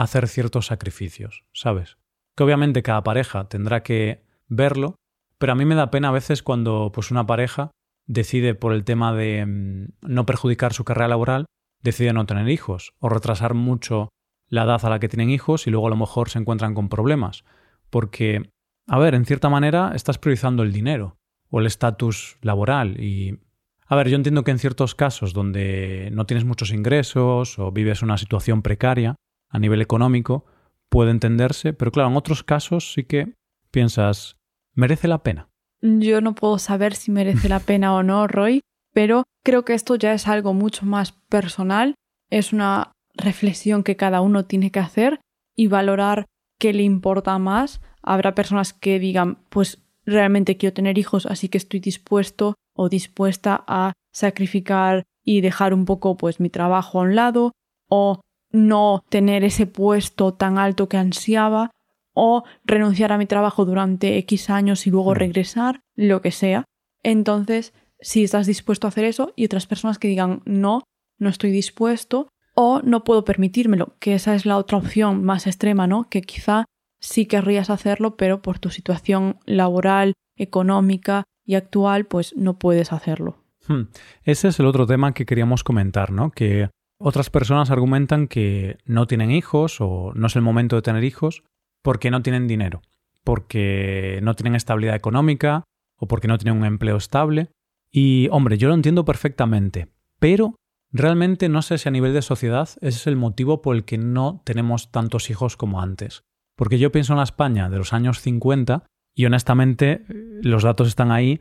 hacer 0.03 0.29
ciertos 0.29 0.67
sacrificios, 0.67 1.45
¿sabes? 1.53 1.99
Que 2.35 2.45
obviamente 2.45 2.83
cada 2.83 3.03
pareja 3.03 3.49
tendrá 3.49 3.83
que 3.83 4.25
verlo, 4.49 4.97
pero 5.39 5.53
a 5.53 5.57
mí 5.57 5.67
me 5.67 5.75
da 5.75 5.91
pena 5.91 6.09
a 6.09 6.13
veces 6.13 6.43
cuando 6.43 6.91
pues 6.93 7.11
una 7.11 7.27
pareja 7.27 7.71
decide 8.07 8.55
por 8.55 8.73
el 8.73 8.85
tema 8.85 9.15
de 9.15 9.45
mm, 9.45 9.89
no 10.01 10.25
perjudicar 10.25 10.73
su 10.73 10.85
carrera 10.85 11.09
laboral, 11.09 11.45
decide 11.83 12.15
no 12.15 12.25
tener 12.25 12.49
hijos 12.49 12.95
o 12.99 13.11
retrasar 13.11 13.53
mucho 13.53 14.09
la 14.49 14.65
edad 14.65 14.85
a 14.85 14.89
la 14.89 14.99
que 14.99 15.09
tienen 15.09 15.31
hijos 15.31 15.67
y 15.67 15.71
luego 15.71 15.87
a 15.87 15.91
lo 15.91 15.97
mejor 15.97 16.31
se 16.31 16.39
encuentran 16.39 16.75
con 16.75 16.89
problemas. 16.89 17.45
Porque, 17.91 18.51
a 18.89 18.99
ver, 18.99 19.15
en 19.15 19.27
cierta 19.27 19.51
manera 19.51 19.93
estás 19.95 20.19
priorizando 20.19 20.63
el 20.63 20.73
dinero 20.73 21.19
o 21.51 21.61
el 21.61 21.67
estatus 21.67 22.39
laboral 22.41 23.01
y... 23.01 23.39
A 23.87 23.97
ver, 23.97 24.09
yo 24.09 24.15
entiendo 24.15 24.45
que 24.45 24.53
en 24.53 24.61
ciertos 24.61 24.95
casos 24.95 25.33
donde 25.33 26.11
no 26.13 26.25
tienes 26.25 26.45
muchos 26.45 26.73
ingresos 26.73 27.59
o 27.59 27.73
vives 27.73 28.03
una 28.03 28.19
situación 28.19 28.63
precaria 28.63 29.17
a 29.51 29.59
nivel 29.59 29.83
económico, 29.83 30.47
puede 30.89 31.11
entenderse, 31.11 31.73
pero 31.73 31.93
claro, 31.93 32.11
en 32.11 32.17
otros 32.17 32.43
casos 32.43 32.93
sí 32.93 33.05
que 33.05 33.35
piensas, 33.71 34.37
¿merece 34.75 35.09
la 35.09 35.23
pena? 35.23 35.49
Yo 35.83 36.21
no 36.21 36.35
puedo 36.35 36.59
saber 36.59 36.95
si 36.95 37.11
merece 37.11 37.49
la 37.49 37.61
pena 37.61 37.95
o 37.95 38.03
no, 38.03 38.27
Roy, 38.27 38.61
pero 38.93 39.25
creo 39.45 39.65
que 39.65 39.75
esto 39.75 39.97
ya 39.97 40.13
es 40.13 40.29
algo 40.29 40.53
mucho 40.55 40.87
más 40.87 41.13
personal, 41.29 41.95
es 42.29 42.53
una 42.53 42.93
reflexión 43.15 43.83
que 43.83 43.97
cada 43.97 44.21
uno 44.21 44.45
tiene 44.45 44.71
que 44.71 44.81
hacer 44.81 45.21
y 45.57 45.67
valorar 45.67 46.27
qué 46.59 46.73
le 46.73 46.83
importa 46.83 47.39
más. 47.39 47.81
Habrá 48.03 48.35
personas 48.35 48.73
que 48.73 48.99
digan, 48.99 49.39
pues 49.49 49.83
realmente 50.05 50.57
quiero 50.57 50.75
tener 50.75 50.99
hijos, 50.99 51.27
así 51.27 51.49
que 51.49 51.59
estoy 51.59 51.81
dispuesto 51.81 52.55
o 52.75 52.89
dispuesta 52.89 53.65
a 53.67 53.93
sacrificar 54.13 55.05
y 55.25 55.41
dejar 55.41 55.75
un 55.75 55.85
poco 55.85 56.17
pues 56.17 56.41
mi 56.41 56.51
trabajo 56.51 57.01
a 57.01 57.03
un 57.03 57.15
lado 57.15 57.53
o 57.89 58.21
no 58.53 59.05
tener 59.09 59.45
ese 59.45 59.67
puesto 59.67 60.35
tan 60.35 60.59
alto 60.59 60.89
que 60.89 60.97
ansiaba 60.97 61.71
o 62.13 62.45
renunciar 62.65 63.13
a 63.13 63.19
mi 63.19 63.27
trabajo 63.27 63.65
durante 63.65 64.19
X 64.19 64.51
años 64.51 64.87
y 64.87 64.91
luego 64.91 65.13
mm. 65.13 65.15
regresar, 65.15 65.81
lo 65.95 66.21
que 66.21 66.33
sea. 66.33 66.65
Entonces, 67.03 67.73
si 68.01 68.25
estás 68.25 68.47
dispuesto 68.47 68.87
a 68.87 68.89
hacer 68.89 69.05
eso 69.05 69.33
y 69.37 69.45
otras 69.45 69.67
personas 69.67 69.99
que 69.99 70.09
digan 70.09 70.43
no, 70.45 70.83
no 71.19 71.29
estoy 71.29 71.51
dispuesto, 71.51 72.29
o 72.55 72.83
no 72.83 73.05
puedo 73.05 73.25
permitírmelo, 73.25 73.95
que 74.01 74.15
esa 74.15 74.35
es 74.35 74.45
la 74.45 74.57
otra 74.57 74.79
opción 74.79 75.25
más 75.25 75.47
extrema, 75.47 75.87
¿no? 75.87 76.09
Que 76.09 76.23
quizá 76.23 76.65
sí 76.99 77.27
querrías 77.27 77.71
hacerlo, 77.71 78.17
pero 78.17 78.43
por 78.43 78.59
tu 78.59 78.71
situación 78.71 79.39
laboral, 79.47 80.15
económica 80.37 81.25
y 81.45 81.55
actual, 81.55 82.07
pues 82.07 82.35
no 82.37 82.59
puedes 82.59 82.93
hacerlo. 82.93 83.43
Hmm. 83.67 83.85
Ese 84.25 84.49
es 84.49 84.59
el 84.59 84.67
otro 84.67 84.87
tema 84.87 85.15
que 85.15 85.27
queríamos 85.27 85.65
comentar, 85.65 86.11
¿no? 86.11 86.31
Que 86.31 86.69
otras 87.01 87.31
personas 87.31 87.71
argumentan 87.71 88.29
que 88.29 88.79
no 88.85 89.07
tienen 89.07 89.31
hijos 89.31 89.81
o 89.81 90.13
no 90.15 90.27
es 90.27 90.37
el 90.37 90.43
momento 90.43 90.77
de 90.77 90.83
tener 90.83 91.03
hijos 91.03 91.43
porque 91.83 92.11
no 92.11 92.23
tienen 92.23 92.47
dinero, 92.47 92.83
porque 93.25 94.21
no 94.23 94.37
tienen 94.37 94.55
estabilidad 94.55 94.95
económica 94.95 95.65
o 95.97 96.07
porque 96.07 96.29
no 96.29 96.37
tienen 96.37 96.59
un 96.59 96.67
empleo 96.67 96.97
estable. 96.97 97.49
Y 97.91 98.29
hombre, 98.31 98.59
yo 98.59 98.69
lo 98.69 98.75
entiendo 98.75 99.05
perfectamente, 99.05 99.89
pero 100.19 100.57
realmente 100.93 101.49
no 101.49 101.63
sé 101.63 101.79
si 101.79 101.89
a 101.89 101.93
nivel 101.93 102.13
de 102.13 102.23
sociedad 102.23 102.69
ese 102.69 102.89
es 102.89 103.07
el 103.07 103.17
motivo 103.17 103.63
por 103.63 103.75
el 103.75 103.85
que 103.85 103.97
no 103.97 104.43
tenemos 104.45 104.91
tantos 104.91 105.31
hijos 105.31 105.57
como 105.57 105.81
antes. 105.81 106.23
Porque 106.55 106.79
yo 106.79 106.93
pienso 106.93 107.15
en 107.15 107.19
la 107.19 107.25
España 107.25 107.71
de 107.71 107.79
los 107.79 107.95
años 107.95 108.21
50 108.21 108.85
y 109.17 109.25
honestamente 109.25 110.05
los 110.09 110.63
datos 110.63 110.89
están 110.89 111.11
ahí, 111.11 111.41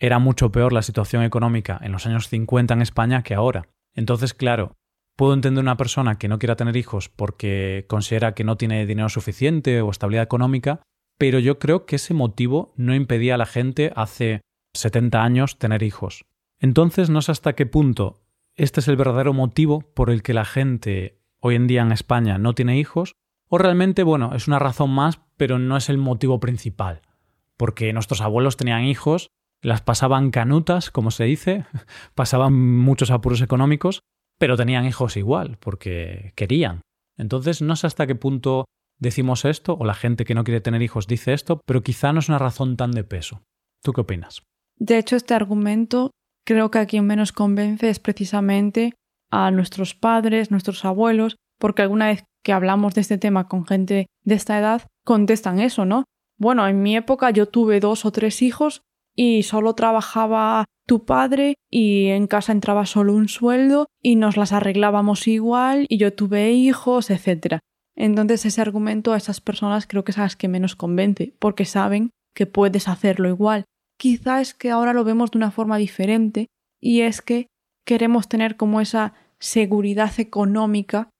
era 0.00 0.18
mucho 0.18 0.50
peor 0.50 0.72
la 0.72 0.82
situación 0.82 1.22
económica 1.22 1.78
en 1.82 1.92
los 1.92 2.04
años 2.06 2.28
50 2.28 2.74
en 2.74 2.82
España 2.82 3.22
que 3.22 3.34
ahora. 3.34 3.68
Entonces, 3.94 4.34
claro, 4.34 4.74
Puedo 5.18 5.34
entender 5.34 5.64
una 5.64 5.76
persona 5.76 6.16
que 6.16 6.28
no 6.28 6.38
quiera 6.38 6.54
tener 6.54 6.76
hijos 6.76 7.08
porque 7.08 7.86
considera 7.88 8.34
que 8.34 8.44
no 8.44 8.56
tiene 8.56 8.86
dinero 8.86 9.08
suficiente 9.08 9.82
o 9.82 9.90
estabilidad 9.90 10.22
económica, 10.22 10.80
pero 11.18 11.40
yo 11.40 11.58
creo 11.58 11.86
que 11.86 11.96
ese 11.96 12.14
motivo 12.14 12.72
no 12.76 12.94
impedía 12.94 13.34
a 13.34 13.38
la 13.38 13.46
gente 13.46 13.92
hace 13.96 14.42
70 14.74 15.20
años 15.20 15.58
tener 15.58 15.82
hijos. 15.82 16.24
Entonces 16.60 17.10
no 17.10 17.20
sé 17.20 17.32
hasta 17.32 17.54
qué 17.54 17.66
punto 17.66 18.20
este 18.54 18.78
es 18.78 18.86
el 18.86 18.96
verdadero 18.96 19.32
motivo 19.32 19.80
por 19.80 20.08
el 20.08 20.22
que 20.22 20.34
la 20.34 20.44
gente 20.44 21.18
hoy 21.40 21.56
en 21.56 21.66
día 21.66 21.82
en 21.82 21.90
España 21.90 22.38
no 22.38 22.54
tiene 22.54 22.78
hijos, 22.78 23.14
o 23.48 23.58
realmente, 23.58 24.04
bueno, 24.04 24.34
es 24.34 24.46
una 24.46 24.60
razón 24.60 24.90
más, 24.90 25.20
pero 25.36 25.58
no 25.58 25.76
es 25.76 25.88
el 25.88 25.98
motivo 25.98 26.38
principal. 26.38 27.02
Porque 27.56 27.92
nuestros 27.92 28.20
abuelos 28.20 28.56
tenían 28.56 28.84
hijos, 28.84 29.30
las 29.62 29.80
pasaban 29.80 30.30
canutas, 30.30 30.92
como 30.92 31.10
se 31.10 31.24
dice, 31.24 31.64
pasaban 32.14 32.52
muchos 32.52 33.10
apuros 33.10 33.40
económicos, 33.40 34.02
pero 34.38 34.56
tenían 34.56 34.86
hijos 34.86 35.16
igual, 35.16 35.58
porque 35.60 36.32
querían. 36.36 36.80
Entonces 37.16 37.60
no 37.62 37.76
sé 37.76 37.86
hasta 37.86 38.06
qué 38.06 38.14
punto 38.14 38.64
decimos 38.98 39.44
esto, 39.44 39.76
o 39.78 39.84
la 39.84 39.94
gente 39.94 40.24
que 40.24 40.34
no 40.34 40.44
quiere 40.44 40.60
tener 40.60 40.82
hijos 40.82 41.06
dice 41.06 41.32
esto, 41.32 41.60
pero 41.66 41.82
quizá 41.82 42.12
no 42.12 42.20
es 42.20 42.28
una 42.28 42.38
razón 42.38 42.76
tan 42.76 42.92
de 42.92 43.04
peso. 43.04 43.42
¿Tú 43.82 43.92
qué 43.92 44.00
opinas? 44.00 44.42
De 44.76 44.98
hecho, 44.98 45.16
este 45.16 45.34
argumento 45.34 46.10
creo 46.44 46.70
que 46.70 46.78
a 46.78 46.86
quien 46.86 47.06
menos 47.06 47.32
convence 47.32 47.88
es 47.88 47.98
precisamente 47.98 48.94
a 49.30 49.50
nuestros 49.50 49.94
padres, 49.94 50.50
nuestros 50.50 50.84
abuelos, 50.84 51.36
porque 51.58 51.82
alguna 51.82 52.06
vez 52.06 52.24
que 52.42 52.52
hablamos 52.52 52.94
de 52.94 53.02
este 53.02 53.18
tema 53.18 53.48
con 53.48 53.66
gente 53.66 54.06
de 54.24 54.34
esta 54.34 54.58
edad, 54.58 54.86
contestan 55.04 55.58
eso, 55.58 55.84
¿no? 55.84 56.04
Bueno, 56.38 56.66
en 56.68 56.82
mi 56.82 56.96
época 56.96 57.30
yo 57.30 57.46
tuve 57.46 57.80
dos 57.80 58.04
o 58.04 58.12
tres 58.12 58.42
hijos 58.42 58.82
y 59.18 59.42
solo 59.42 59.74
trabajaba 59.74 60.66
tu 60.86 61.04
padre 61.04 61.56
y 61.68 62.06
en 62.06 62.28
casa 62.28 62.52
entraba 62.52 62.86
solo 62.86 63.14
un 63.14 63.28
sueldo 63.28 63.88
y 64.00 64.14
nos 64.14 64.36
las 64.36 64.52
arreglábamos 64.52 65.26
igual 65.26 65.86
y 65.88 65.98
yo 65.98 66.14
tuve 66.14 66.52
hijos, 66.52 67.10
etc. 67.10 67.58
Entonces 67.96 68.46
ese 68.46 68.60
argumento 68.60 69.12
a 69.12 69.16
esas 69.16 69.40
personas 69.40 69.88
creo 69.88 70.04
que 70.04 70.12
es 70.12 70.18
a 70.18 70.22
las 70.22 70.36
que 70.36 70.46
menos 70.46 70.76
convence, 70.76 71.34
porque 71.40 71.64
saben 71.64 72.10
que 72.32 72.46
puedes 72.46 72.86
hacerlo 72.86 73.28
igual. 73.28 73.64
Quizá 73.98 74.40
es 74.40 74.54
que 74.54 74.70
ahora 74.70 74.92
lo 74.92 75.02
vemos 75.02 75.32
de 75.32 75.38
una 75.38 75.50
forma 75.50 75.78
diferente 75.78 76.46
y 76.80 77.00
es 77.00 77.20
que 77.20 77.48
queremos 77.84 78.28
tener 78.28 78.56
como 78.56 78.80
esa 78.80 79.14
seguridad 79.40 80.12
económica 80.20 81.10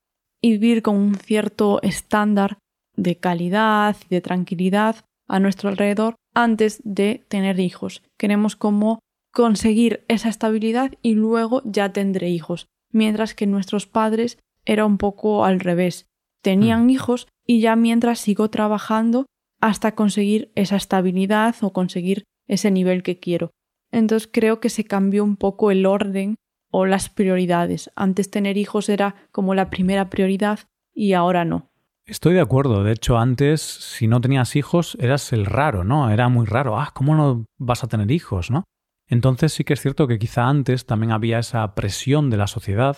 y 0.41 0.53
vivir 0.53 0.83
con 0.83 0.95
un 0.95 1.17
cierto 1.17 1.83
estándar 1.83 2.59
de 2.95 3.17
calidad 3.17 3.97
y 4.09 4.15
de 4.15 4.21
tranquilidad 4.21 5.05
a 5.29 5.39
nuestro 5.39 5.69
alrededor 5.69 6.17
antes 6.35 6.81
de 6.85 7.25
tener 7.29 7.61
hijos. 7.61 8.03
Queremos 8.17 8.57
como 8.57 9.01
conseguir 9.33 10.05
esa 10.09 10.29
estabilidad 10.29 10.93
y 11.03 11.15
luego 11.15 11.63
ya 11.65 11.93
tendré 11.93 12.31
hijos. 12.31 12.67
Mientras 12.91 13.35
que 13.35 13.47
nuestros 13.47 13.87
padres 13.87 14.39
era 14.65 14.87
un 14.87 14.99
poco 14.99 15.45
al 15.45 15.61
revés. 15.61 16.07
Tenían 16.43 16.87
mm. 16.87 16.91
hijos 16.91 17.29
y 17.47 17.61
ya 17.61 17.77
mientras 17.77 18.19
sigo 18.19 18.51
trabajando 18.51 19.27
hasta 19.61 19.95
conseguir 19.95 20.53
esa 20.55 20.77
estabilidad 20.77 21.57
o 21.63 21.73
conseguir 21.73 22.25
ese 22.47 22.71
nivel 22.71 23.03
que 23.03 23.19
quiero. 23.19 23.51
Entonces 23.91 24.29
creo 24.33 24.61
que 24.61 24.69
se 24.69 24.85
cambió 24.85 25.25
un 25.25 25.37
poco 25.37 25.71
el 25.71 25.87
orden 25.87 26.37
o 26.71 26.87
las 26.87 27.09
prioridades. 27.09 27.91
Antes 27.97 28.31
tener 28.31 28.57
hijos 28.57 28.89
era 28.89 29.15
como 29.33 29.55
la 29.55 29.71
primera 29.71 30.11
prioridad 30.11 30.61
y 30.95 31.13
ahora 31.15 31.45
no. 31.45 31.71
Estoy 32.09 32.33
de 32.33 32.41
acuerdo. 32.41 32.85
De 32.85 32.93
hecho, 32.93 33.19
antes, 33.19 33.61
si 33.61 34.07
no 34.07 34.23
tenías 34.23 34.57
hijos, 34.57 34.97
eras 34.99 35.31
el 35.35 35.45
raro, 35.45 35.85
¿no? 35.85 36.09
Era 36.11 36.31
muy 36.31 36.47
raro. 36.47 36.81
Ah, 36.81 36.91
¿cómo 36.95 37.15
no 37.15 37.45
vas 37.59 37.85
a 37.85 37.87
tener 37.87 38.11
hijos, 38.11 38.51
no? 38.51 38.65
Entonces 39.07 39.53
sí 39.53 39.63
que 39.63 39.75
es 39.75 39.83
cierto 39.83 40.09
que 40.09 40.19
quizá 40.19 40.49
antes 40.49 40.87
también 40.87 41.13
había 41.13 41.39
esa 41.39 41.75
presión 41.75 42.31
de 42.31 42.39
la 42.39 42.47
sociedad, 42.47 42.97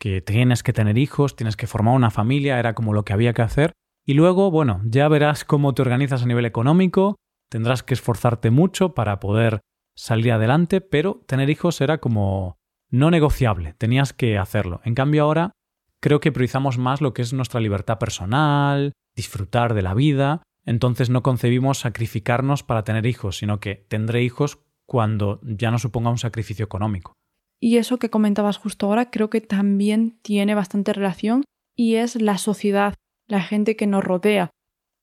que 0.00 0.22
tienes 0.22 0.62
que 0.62 0.72
tener 0.72 0.96
hijos, 0.96 1.36
tienes 1.36 1.54
que 1.54 1.66
formar 1.66 1.94
una 1.94 2.10
familia, 2.10 2.58
era 2.58 2.74
como 2.74 2.94
lo 2.94 3.04
que 3.04 3.12
había 3.12 3.34
que 3.34 3.42
hacer. 3.42 3.72
Y 4.06 4.14
luego, 4.14 4.50
bueno, 4.50 4.80
ya 4.84 5.06
verás 5.08 5.44
cómo 5.44 5.74
te 5.74 5.82
organizas 5.82 6.22
a 6.22 6.26
nivel 6.26 6.46
económico, 6.46 7.16
tendrás 7.50 7.82
que 7.82 7.92
esforzarte 7.92 8.50
mucho 8.50 8.94
para 8.94 9.20
poder 9.20 9.60
salir 9.94 10.32
adelante, 10.32 10.80
pero 10.80 11.22
tener 11.26 11.50
hijos 11.50 11.82
era 11.82 11.98
como 11.98 12.56
no 12.90 13.10
negociable, 13.10 13.74
tenías 13.74 14.14
que 14.14 14.38
hacerlo. 14.38 14.80
En 14.84 14.94
cambio 14.94 15.24
ahora 15.24 15.52
creo 16.00 16.20
que 16.20 16.32
priorizamos 16.32 16.78
más 16.78 17.00
lo 17.00 17.14
que 17.14 17.22
es 17.22 17.32
nuestra 17.32 17.60
libertad 17.60 17.98
personal, 17.98 18.92
disfrutar 19.14 19.74
de 19.74 19.82
la 19.82 19.94
vida, 19.94 20.42
entonces 20.64 21.10
no 21.10 21.22
concebimos 21.22 21.78
sacrificarnos 21.78 22.62
para 22.62 22.84
tener 22.84 23.06
hijos, 23.06 23.38
sino 23.38 23.60
que 23.60 23.86
tendré 23.88 24.22
hijos 24.22 24.58
cuando 24.84 25.40
ya 25.42 25.70
no 25.70 25.78
suponga 25.78 26.10
un 26.10 26.18
sacrificio 26.18 26.64
económico. 26.64 27.14
Y 27.60 27.78
eso 27.78 27.98
que 27.98 28.10
comentabas 28.10 28.58
justo 28.58 28.86
ahora 28.86 29.10
creo 29.10 29.30
que 29.30 29.40
también 29.40 30.18
tiene 30.22 30.54
bastante 30.54 30.92
relación 30.92 31.44
y 31.74 31.94
es 31.94 32.20
la 32.20 32.38
sociedad, 32.38 32.94
la 33.26 33.40
gente 33.40 33.76
que 33.76 33.86
nos 33.86 34.04
rodea, 34.04 34.50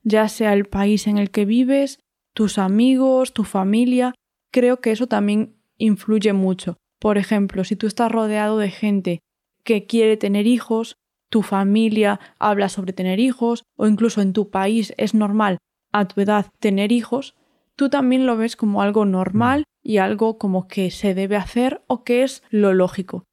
ya 0.04 0.28
sea 0.28 0.54
el 0.54 0.66
país 0.66 1.08
en 1.08 1.18
el 1.18 1.32
que 1.32 1.46
vives, 1.46 2.00
tus 2.34 2.58
amigos, 2.58 3.34
tu 3.34 3.44
familia, 3.44 4.14
creo 4.52 4.82
que 4.82 4.92
eso 4.92 5.08
también 5.08 5.56
influye 5.78 6.34
mucho. 6.34 6.78
Por 7.00 7.18
ejemplo, 7.18 7.64
si 7.64 7.76
tú 7.76 7.88
estás 7.88 8.12
rodeado 8.12 8.58
de 8.58 8.70
gente 8.70 9.20
que 9.64 9.86
quiere 9.86 10.18
tener 10.18 10.48
hijos, 10.48 10.98
tu 11.30 11.42
familia 11.42 12.20
habla 12.40 12.70
sobre 12.70 12.94
tener 12.94 13.20
hijos, 13.20 13.64
o 13.76 13.88
incluso 13.88 14.22
en 14.22 14.34
tu 14.34 14.50
país 14.50 14.94
es 14.98 15.14
normal 15.14 15.58
a 15.92 16.08
tu 16.08 16.22
edad 16.22 16.48
tener 16.60 16.92
hijos, 16.92 17.36
tú 17.76 17.90
también 17.90 18.26
lo 18.26 18.38
ves 18.38 18.56
como 18.56 18.82
algo 18.82 19.06
normal 19.06 19.62
mm. 19.62 19.64
y 19.90 19.98
algo 19.98 20.38
como 20.38 20.68
que 20.68 20.92
se 20.92 21.14
debe 21.14 21.36
hacer 21.36 21.84
o 21.88 22.04
que 22.04 22.24
es 22.24 22.44
lo 22.50 22.74
lógico. 22.74 23.24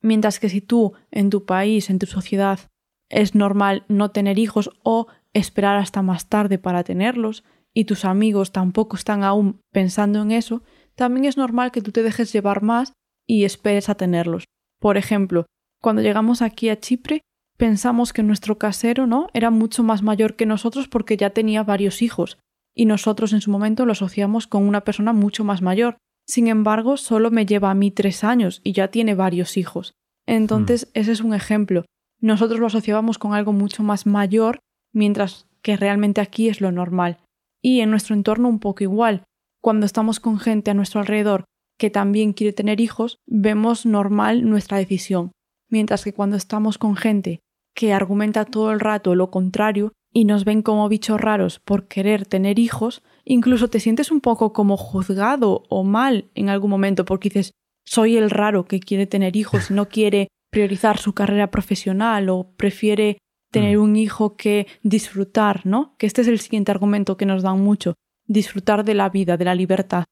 Mientras 0.00 0.38
que 0.38 0.48
si 0.48 0.60
tú 0.60 0.92
en 1.10 1.30
tu 1.30 1.44
país, 1.44 1.90
en 1.90 1.98
tu 1.98 2.06
sociedad, 2.06 2.60
es 3.08 3.34
normal 3.34 3.84
no 3.88 4.10
tener 4.10 4.38
hijos 4.38 4.70
o 4.82 5.08
esperar 5.32 5.76
hasta 5.76 6.02
más 6.02 6.28
tarde 6.28 6.58
para 6.58 6.84
tenerlos, 6.84 7.44
y 7.72 7.84
tus 7.84 8.04
amigos 8.04 8.52
tampoco 8.52 8.96
están 8.96 9.22
aún 9.22 9.60
pensando 9.72 10.22
en 10.22 10.32
eso, 10.32 10.62
también 10.94 11.24
es 11.24 11.36
normal 11.36 11.70
que 11.70 11.82
tú 11.82 11.92
te 11.92 12.02
dejes 12.02 12.32
llevar 12.32 12.62
más 12.62 12.92
y 13.26 13.44
esperes 13.44 13.88
a 13.88 13.94
tenerlos. 13.94 14.44
Por 14.80 14.96
ejemplo, 14.96 15.46
cuando 15.80 16.02
llegamos 16.02 16.42
aquí 16.42 16.68
a 16.68 16.78
Chipre, 16.78 17.22
pensamos 17.56 18.12
que 18.12 18.22
nuestro 18.22 18.58
casero, 18.58 19.06
¿no? 19.06 19.28
Era 19.32 19.50
mucho 19.50 19.82
más 19.82 20.02
mayor 20.02 20.36
que 20.36 20.46
nosotros 20.46 20.88
porque 20.88 21.16
ya 21.16 21.30
tenía 21.30 21.62
varios 21.62 22.02
hijos, 22.02 22.38
y 22.74 22.86
nosotros 22.86 23.32
en 23.32 23.40
su 23.40 23.50
momento 23.50 23.86
lo 23.86 23.92
asociamos 23.92 24.46
con 24.46 24.66
una 24.66 24.82
persona 24.82 25.12
mucho 25.12 25.44
más 25.44 25.62
mayor. 25.62 25.96
Sin 26.26 26.46
embargo, 26.46 26.96
solo 26.96 27.30
me 27.30 27.46
lleva 27.46 27.70
a 27.70 27.74
mí 27.74 27.90
tres 27.90 28.24
años 28.24 28.60
y 28.62 28.72
ya 28.72 28.88
tiene 28.88 29.14
varios 29.14 29.56
hijos. 29.56 29.94
Entonces, 30.26 30.86
mm. 30.86 30.98
ese 30.98 31.12
es 31.12 31.20
un 31.20 31.34
ejemplo. 31.34 31.84
Nosotros 32.20 32.60
lo 32.60 32.66
asociábamos 32.66 33.18
con 33.18 33.34
algo 33.34 33.52
mucho 33.52 33.82
más 33.82 34.06
mayor, 34.06 34.60
mientras 34.92 35.46
que 35.62 35.76
realmente 35.76 36.20
aquí 36.20 36.48
es 36.48 36.60
lo 36.60 36.70
normal. 36.70 37.18
Y 37.62 37.80
en 37.80 37.90
nuestro 37.90 38.14
entorno 38.14 38.48
un 38.48 38.60
poco 38.60 38.84
igual. 38.84 39.24
Cuando 39.60 39.86
estamos 39.86 40.20
con 40.20 40.38
gente 40.38 40.70
a 40.70 40.74
nuestro 40.74 41.00
alrededor 41.00 41.44
que 41.78 41.90
también 41.90 42.34
quiere 42.34 42.52
tener 42.52 42.80
hijos, 42.80 43.18
vemos 43.26 43.86
normal 43.86 44.48
nuestra 44.48 44.78
decisión 44.78 45.32
mientras 45.70 46.04
que 46.04 46.12
cuando 46.12 46.36
estamos 46.36 46.78
con 46.78 46.96
gente 46.96 47.40
que 47.74 47.92
argumenta 47.92 48.44
todo 48.44 48.72
el 48.72 48.80
rato 48.80 49.14
lo 49.14 49.30
contrario 49.30 49.92
y 50.12 50.24
nos 50.24 50.44
ven 50.44 50.62
como 50.62 50.88
bichos 50.88 51.20
raros 51.20 51.60
por 51.60 51.86
querer 51.86 52.26
tener 52.26 52.58
hijos, 52.58 53.02
incluso 53.24 53.68
te 53.68 53.80
sientes 53.80 54.10
un 54.10 54.20
poco 54.20 54.52
como 54.52 54.76
juzgado 54.76 55.62
o 55.68 55.84
mal 55.84 56.30
en 56.34 56.48
algún 56.48 56.70
momento 56.70 57.04
porque 57.04 57.28
dices 57.28 57.52
soy 57.84 58.16
el 58.16 58.30
raro 58.30 58.66
que 58.66 58.80
quiere 58.80 59.06
tener 59.06 59.36
hijos 59.36 59.70
y 59.70 59.74
no 59.74 59.88
quiere 59.88 60.28
priorizar 60.50 60.98
su 60.98 61.14
carrera 61.14 61.50
profesional 61.50 62.28
o 62.28 62.52
prefiere 62.56 63.18
tener 63.50 63.78
mm. 63.78 63.82
un 63.82 63.96
hijo 63.96 64.36
que 64.36 64.66
disfrutar, 64.82 65.64
¿no? 65.64 65.94
Que 65.98 66.06
este 66.06 66.22
es 66.22 66.28
el 66.28 66.38
siguiente 66.38 66.70
argumento 66.70 67.16
que 67.16 67.26
nos 67.26 67.42
dan 67.42 67.60
mucho, 67.60 67.94
disfrutar 68.26 68.84
de 68.84 68.94
la 68.94 69.08
vida, 69.08 69.36
de 69.36 69.44
la 69.44 69.54
libertad. 69.54 70.04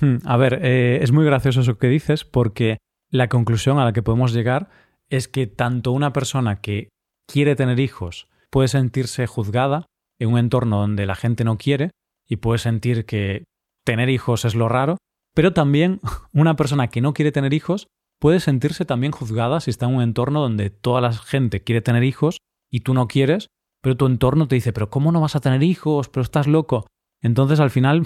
Hmm, 0.00 0.16
a 0.24 0.36
ver, 0.36 0.60
eh, 0.62 0.98
es 1.02 1.12
muy 1.12 1.24
gracioso 1.24 1.60
eso 1.60 1.78
que 1.78 1.88
dices 1.88 2.24
porque 2.24 2.78
la 3.10 3.28
conclusión 3.28 3.78
a 3.78 3.84
la 3.84 3.92
que 3.92 4.02
podemos 4.02 4.34
llegar 4.34 4.68
es 5.10 5.28
que 5.28 5.46
tanto 5.46 5.92
una 5.92 6.12
persona 6.12 6.60
que 6.60 6.88
quiere 7.26 7.56
tener 7.56 7.80
hijos 7.80 8.28
puede 8.50 8.68
sentirse 8.68 9.26
juzgada 9.26 9.86
en 10.18 10.30
un 10.30 10.38
entorno 10.38 10.78
donde 10.80 11.06
la 11.06 11.14
gente 11.14 11.44
no 11.44 11.58
quiere 11.58 11.90
y 12.28 12.36
puede 12.36 12.58
sentir 12.58 13.04
que 13.04 13.44
tener 13.84 14.08
hijos 14.08 14.44
es 14.44 14.54
lo 14.54 14.68
raro, 14.68 14.96
Pero 15.34 15.52
también 15.52 16.00
una 16.32 16.56
persona 16.56 16.88
que 16.88 17.00
no 17.00 17.12
quiere 17.12 17.32
tener 17.32 17.52
hijos 17.52 17.88
puede 18.18 18.40
sentirse 18.40 18.84
también 18.84 19.12
juzgada 19.12 19.60
si 19.60 19.70
está 19.70 19.86
en 19.86 19.94
un 19.94 20.02
entorno 20.02 20.40
donde 20.40 20.70
toda 20.70 21.00
la 21.00 21.12
gente 21.12 21.62
quiere 21.62 21.82
tener 21.82 22.02
hijos 22.02 22.38
y 22.70 22.80
tú 22.80 22.94
no 22.94 23.06
quieres, 23.06 23.48
pero 23.82 23.96
tu 23.96 24.06
entorno 24.06 24.48
te 24.48 24.54
dice, 24.54 24.72
pero 24.72 24.88
¿cómo 24.88 25.12
no 25.12 25.20
vas 25.20 25.36
a 25.36 25.40
tener 25.40 25.62
hijos? 25.62 26.08
Pero 26.08 26.22
estás 26.22 26.46
loco. 26.46 26.86
Entonces 27.22 27.60
al 27.60 27.70
final 27.70 28.02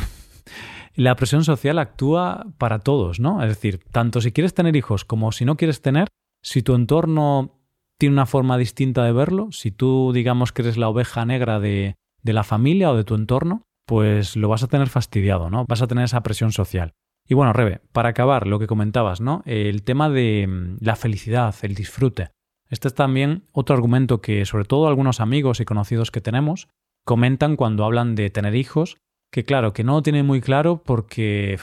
la 0.94 1.14
presión 1.16 1.44
social 1.44 1.78
actúa 1.78 2.46
para 2.58 2.80
todos, 2.80 3.20
¿no? 3.20 3.42
Es 3.42 3.48
decir, 3.48 3.80
tanto 3.92 4.20
si 4.20 4.32
quieres 4.32 4.52
tener 4.52 4.74
hijos 4.76 5.04
como 5.04 5.30
si 5.32 5.44
no 5.44 5.56
quieres 5.56 5.80
tener, 5.80 6.08
si 6.42 6.62
tu 6.62 6.74
entorno 6.74 7.60
tiene 7.98 8.14
una 8.14 8.26
forma 8.26 8.56
distinta 8.56 9.04
de 9.04 9.12
verlo, 9.12 9.48
si 9.52 9.70
tú 9.70 10.12
digamos 10.12 10.52
que 10.52 10.62
eres 10.62 10.76
la 10.76 10.88
oveja 10.88 11.24
negra 11.26 11.60
de, 11.60 11.96
la 12.22 12.44
familia 12.44 12.90
o 12.90 12.96
de 12.96 13.04
tu 13.04 13.14
entorno, 13.14 13.62
pues 13.86 14.36
lo 14.36 14.48
vas 14.48 14.62
a 14.62 14.68
tener 14.68 14.88
fastidiado, 14.88 15.50
¿no? 15.50 15.66
Vas 15.66 15.82
a 15.82 15.86
tener 15.86 16.04
esa 16.04 16.22
presión 16.22 16.52
social. 16.52 16.94
Y 17.28 17.34
bueno, 17.34 17.52
Rebe, 17.52 17.80
para 17.92 18.08
acabar 18.08 18.46
lo 18.46 18.58
que 18.58 18.66
comentabas, 18.66 19.20
¿no? 19.20 19.42
El 19.44 19.82
tema 19.82 20.08
de 20.08 20.46
mm, 20.48 20.76
la 20.80 20.96
felicidad, 20.96 21.54
el 21.62 21.74
disfrute. 21.74 22.30
Este 22.70 22.88
es 22.88 22.94
también 22.94 23.44
otro 23.52 23.74
argumento 23.76 24.20
que 24.20 24.44
sobre 24.46 24.64
todo 24.64 24.88
algunos 24.88 25.20
amigos 25.20 25.60
y 25.60 25.64
conocidos 25.64 26.10
que 26.10 26.20
tenemos 26.20 26.68
comentan 27.04 27.56
cuando 27.56 27.84
hablan 27.84 28.14
de 28.14 28.30
tener 28.30 28.54
hijos, 28.54 28.96
que 29.30 29.44
claro, 29.44 29.72
que 29.72 29.84
no 29.84 29.94
lo 29.94 30.02
tienen 30.02 30.26
muy 30.26 30.40
claro 30.40 30.82
porque 30.84 31.58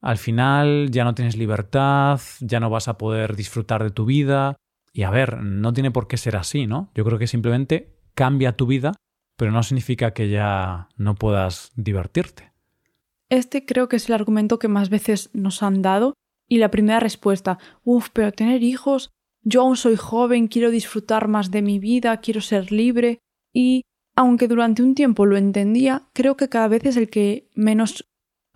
al 0.00 0.18
final 0.18 0.90
ya 0.90 1.04
no 1.04 1.14
tienes 1.14 1.36
libertad, 1.36 2.20
ya 2.40 2.60
no 2.60 2.70
vas 2.70 2.88
a 2.88 2.98
poder 2.98 3.36
disfrutar 3.36 3.82
de 3.82 3.90
tu 3.90 4.04
vida. 4.04 4.56
Y 4.92 5.02
a 5.02 5.10
ver, 5.10 5.42
no 5.42 5.72
tiene 5.72 5.90
por 5.90 6.08
qué 6.08 6.16
ser 6.16 6.36
así, 6.36 6.66
¿no? 6.66 6.90
Yo 6.94 7.04
creo 7.04 7.18
que 7.18 7.26
simplemente 7.26 7.96
cambia 8.14 8.56
tu 8.56 8.66
vida, 8.66 8.92
pero 9.36 9.52
no 9.52 9.62
significa 9.62 10.12
que 10.12 10.28
ya 10.28 10.88
no 10.96 11.14
puedas 11.14 11.72
divertirte. 11.76 12.52
Este 13.28 13.66
creo 13.66 13.88
que 13.88 13.96
es 13.96 14.08
el 14.08 14.14
argumento 14.14 14.58
que 14.58 14.68
más 14.68 14.88
veces 14.88 15.30
nos 15.34 15.62
han 15.62 15.82
dado 15.82 16.14
y 16.48 16.58
la 16.58 16.70
primera 16.70 16.98
respuesta, 16.98 17.58
uff, 17.84 18.08
pero 18.12 18.32
tener 18.32 18.62
hijos, 18.62 19.10
yo 19.42 19.62
aún 19.62 19.76
soy 19.76 19.96
joven, 19.96 20.48
quiero 20.48 20.70
disfrutar 20.70 21.28
más 21.28 21.50
de 21.50 21.62
mi 21.62 21.78
vida, 21.78 22.16
quiero 22.18 22.40
ser 22.40 22.72
libre 22.72 23.18
y 23.52 23.82
aunque 24.16 24.48
durante 24.48 24.82
un 24.82 24.94
tiempo 24.94 25.26
lo 25.26 25.36
entendía, 25.36 26.08
creo 26.12 26.36
que 26.36 26.48
cada 26.48 26.68
vez 26.68 26.84
es 26.86 26.96
el 26.96 27.08
que 27.08 27.48
menos 27.54 28.08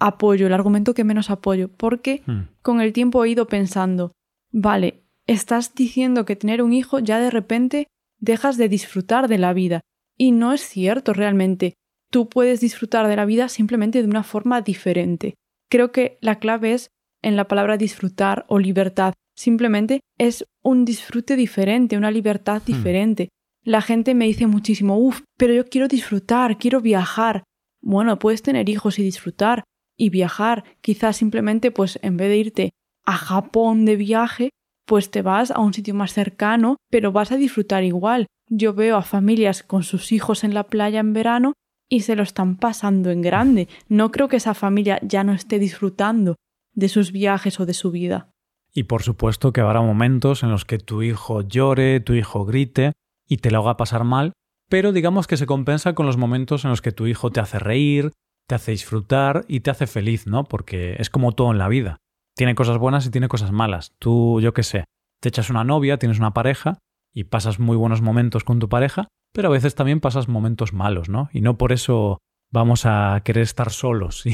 apoyo, 0.02 0.46
el 0.46 0.52
argumento 0.52 0.94
que 0.94 1.04
menos 1.04 1.30
apoyo, 1.30 1.68
porque 1.68 2.22
hmm. 2.26 2.40
con 2.60 2.80
el 2.80 2.92
tiempo 2.92 3.24
he 3.24 3.30
ido 3.30 3.46
pensando, 3.46 4.12
vale, 4.50 5.04
estás 5.26 5.74
diciendo 5.74 6.24
que 6.24 6.36
tener 6.36 6.62
un 6.62 6.72
hijo 6.72 6.98
ya 6.98 7.20
de 7.20 7.30
repente 7.30 7.86
dejas 8.18 8.56
de 8.56 8.68
disfrutar 8.68 9.28
de 9.28 9.38
la 9.38 9.52
vida. 9.52 9.80
Y 10.18 10.32
no 10.32 10.52
es 10.52 10.60
cierto 10.60 11.12
realmente. 11.12 11.74
Tú 12.10 12.28
puedes 12.28 12.60
disfrutar 12.60 13.08
de 13.08 13.16
la 13.16 13.24
vida 13.24 13.48
simplemente 13.48 14.02
de 14.02 14.08
una 14.08 14.22
forma 14.22 14.60
diferente. 14.60 15.34
Creo 15.70 15.92
que 15.92 16.18
la 16.20 16.38
clave 16.38 16.74
es 16.74 16.90
en 17.22 17.36
la 17.36 17.48
palabra 17.48 17.76
disfrutar 17.76 18.44
o 18.48 18.58
libertad. 18.58 19.14
Simplemente 19.34 20.00
es 20.18 20.44
un 20.62 20.84
disfrute 20.84 21.36
diferente, 21.36 21.96
una 21.96 22.10
libertad 22.10 22.60
hmm. 22.62 22.66
diferente. 22.66 23.28
La 23.64 23.80
gente 23.80 24.14
me 24.14 24.26
dice 24.26 24.48
muchísimo, 24.48 24.98
uff, 24.98 25.22
pero 25.38 25.54
yo 25.54 25.64
quiero 25.66 25.86
disfrutar, 25.86 26.58
quiero 26.58 26.80
viajar. 26.80 27.44
Bueno, 27.80 28.18
puedes 28.18 28.42
tener 28.42 28.68
hijos 28.68 28.98
y 28.98 29.04
disfrutar, 29.04 29.62
y 30.02 30.10
viajar. 30.10 30.64
Quizás 30.80 31.16
simplemente, 31.16 31.70
pues 31.70 32.00
en 32.02 32.16
vez 32.16 32.28
de 32.28 32.36
irte 32.36 32.70
a 33.04 33.16
Japón 33.16 33.84
de 33.84 33.94
viaje, 33.94 34.50
pues 34.84 35.12
te 35.12 35.22
vas 35.22 35.52
a 35.52 35.60
un 35.60 35.72
sitio 35.72 35.94
más 35.94 36.12
cercano, 36.12 36.76
pero 36.90 37.12
vas 37.12 37.30
a 37.30 37.36
disfrutar 37.36 37.84
igual. 37.84 38.26
Yo 38.48 38.74
veo 38.74 38.96
a 38.96 39.02
familias 39.02 39.62
con 39.62 39.84
sus 39.84 40.10
hijos 40.10 40.42
en 40.42 40.54
la 40.54 40.64
playa 40.64 40.98
en 40.98 41.12
verano 41.12 41.52
y 41.88 42.00
se 42.00 42.16
lo 42.16 42.24
están 42.24 42.56
pasando 42.56 43.10
en 43.10 43.22
grande. 43.22 43.68
No 43.88 44.10
creo 44.10 44.26
que 44.26 44.38
esa 44.38 44.54
familia 44.54 44.98
ya 45.02 45.22
no 45.22 45.34
esté 45.34 45.60
disfrutando 45.60 46.34
de 46.74 46.88
sus 46.88 47.12
viajes 47.12 47.60
o 47.60 47.66
de 47.66 47.74
su 47.74 47.92
vida. 47.92 48.32
Y 48.74 48.84
por 48.84 49.04
supuesto 49.04 49.52
que 49.52 49.60
habrá 49.60 49.82
momentos 49.82 50.42
en 50.42 50.50
los 50.50 50.64
que 50.64 50.78
tu 50.78 51.02
hijo 51.02 51.42
llore, 51.42 52.00
tu 52.00 52.14
hijo 52.14 52.44
grite 52.44 52.90
y 53.28 53.36
te 53.36 53.52
lo 53.52 53.60
haga 53.60 53.76
pasar 53.76 54.02
mal, 54.02 54.32
pero 54.68 54.90
digamos 54.90 55.28
que 55.28 55.36
se 55.36 55.46
compensa 55.46 55.94
con 55.94 56.06
los 56.06 56.16
momentos 56.16 56.64
en 56.64 56.70
los 56.70 56.82
que 56.82 56.90
tu 56.90 57.06
hijo 57.06 57.30
te 57.30 57.38
hace 57.38 57.60
reír, 57.60 58.10
te 58.48 58.54
hace 58.54 58.72
disfrutar 58.72 59.44
y 59.48 59.60
te 59.60 59.70
hace 59.70 59.86
feliz, 59.86 60.26
¿no? 60.26 60.44
Porque 60.44 60.96
es 60.98 61.10
como 61.10 61.32
todo 61.32 61.52
en 61.52 61.58
la 61.58 61.68
vida. 61.68 61.98
Tiene 62.36 62.54
cosas 62.54 62.78
buenas 62.78 63.06
y 63.06 63.10
tiene 63.10 63.28
cosas 63.28 63.52
malas. 63.52 63.94
Tú, 63.98 64.40
yo 64.40 64.52
qué 64.52 64.62
sé, 64.62 64.84
te 65.20 65.28
echas 65.28 65.50
una 65.50 65.64
novia, 65.64 65.98
tienes 65.98 66.18
una 66.18 66.34
pareja 66.34 66.78
y 67.14 67.24
pasas 67.24 67.58
muy 67.58 67.76
buenos 67.76 68.02
momentos 68.02 68.44
con 68.44 68.58
tu 68.58 68.68
pareja, 68.68 69.08
pero 69.32 69.48
a 69.48 69.52
veces 69.52 69.74
también 69.74 70.00
pasas 70.00 70.28
momentos 70.28 70.72
malos, 70.72 71.08
¿no? 71.08 71.28
Y 71.32 71.40
no 71.40 71.58
por 71.58 71.72
eso 71.72 72.18
vamos 72.52 72.84
a 72.86 73.20
querer 73.24 73.42
estar 73.42 73.70
solos 73.70 74.24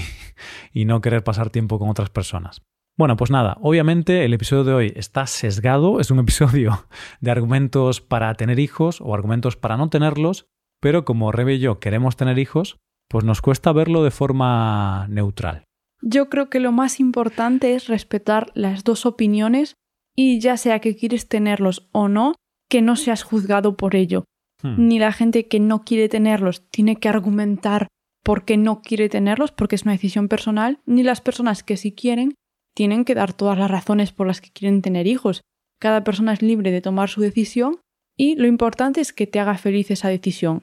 y, 0.73 0.85
no 0.85 1.01
querer 1.01 1.25
pasar 1.25 1.51
tiempo 1.51 1.79
con 1.79 1.88
otras 1.88 2.11
personas. 2.11 2.62
Bueno, 2.97 3.16
pues 3.16 3.31
nada, 3.31 3.57
obviamente 3.61 4.25
el 4.25 4.35
episodio 4.35 4.64
de 4.64 4.73
hoy 4.75 4.92
está 4.97 5.27
sesgado, 5.27 6.01
es 6.01 6.11
un 6.11 6.18
episodio 6.21 6.87
de 7.21 7.31
argumentos 7.31 8.01
para 8.01 8.35
tener 8.35 8.59
hijos 8.59 9.01
o 9.01 9.14
argumentos 9.14 9.57
para 9.57 9.77
no 9.77 9.88
tenerlos, 9.88 10.47
pero 10.81 11.05
como 11.05 11.33
Rebe 11.33 11.55
y 11.55 11.59
yo 11.61 11.79
queremos 11.79 12.16
tener 12.16 12.38
hijos, 12.38 12.79
pues 13.09 13.25
nos 13.25 13.40
cuesta 13.40 13.73
verlo 13.73 14.05
de 14.05 14.11
forma 14.11 15.07
neutral. 15.09 15.64
Yo 16.01 16.29
creo 16.29 16.49
que 16.49 16.61
lo 16.61 16.73
más 16.73 17.01
importante 17.01 17.75
es 17.75 17.88
respetar 17.88 18.53
las 18.55 18.85
dos 18.85 19.07
opiniones 19.07 19.75
y 20.14 20.40
ya 20.40 20.57
sea 20.57 20.81
que 20.81 20.97
quieres 20.97 21.29
tenerlos 21.29 21.88
o 21.92 22.09
no, 22.09 22.35
que 22.68 22.83
no 22.83 22.97
seas 22.97 23.23
juzgado 23.23 23.77
por 23.77 23.97
ello. 23.97 24.25
Hmm. 24.62 24.88
Ni 24.88 24.99
la 24.99 25.12
gente 25.12 25.49
que 25.49 25.61
no 25.61 25.85
quiere 25.85 26.09
tenerlos 26.09 26.68
tiene 26.71 26.97
que 26.97 27.09
argumentar 27.09 27.88
por 28.25 28.44
qué 28.44 28.57
no 28.57 28.83
quiere 28.83 29.09
tenerlos, 29.09 29.53
porque 29.53 29.77
es 29.77 29.85
una 29.85 29.92
decisión 29.92 30.29
personal, 30.29 30.81
ni 30.87 31.03
las 31.03 31.21
personas 31.21 31.62
que 31.62 31.77
sí 31.77 31.92
quieren 31.92 32.35
tienen 32.75 33.05
que 33.05 33.14
dar 33.14 33.33
todas 33.33 33.59
las 33.59 33.71
razones 33.71 34.12
por 34.12 34.27
las 34.27 34.40
que 34.40 34.51
quieren 34.51 34.83
tener 34.83 35.07
hijos. 35.07 35.40
Cada 35.81 36.05
persona 36.05 36.33
es 36.33 36.42
libre 36.42 36.71
de 36.71 36.81
tomar 36.81 37.09
su 37.09 37.21
decisión 37.21 37.81
y 38.16 38.37
lo 38.37 38.47
importante 38.47 39.01
es 39.01 39.12
que 39.12 39.27
te 39.27 39.40
haga 39.40 39.57
feliz 39.57 39.90
esa 39.90 40.09
decisión. 40.09 40.61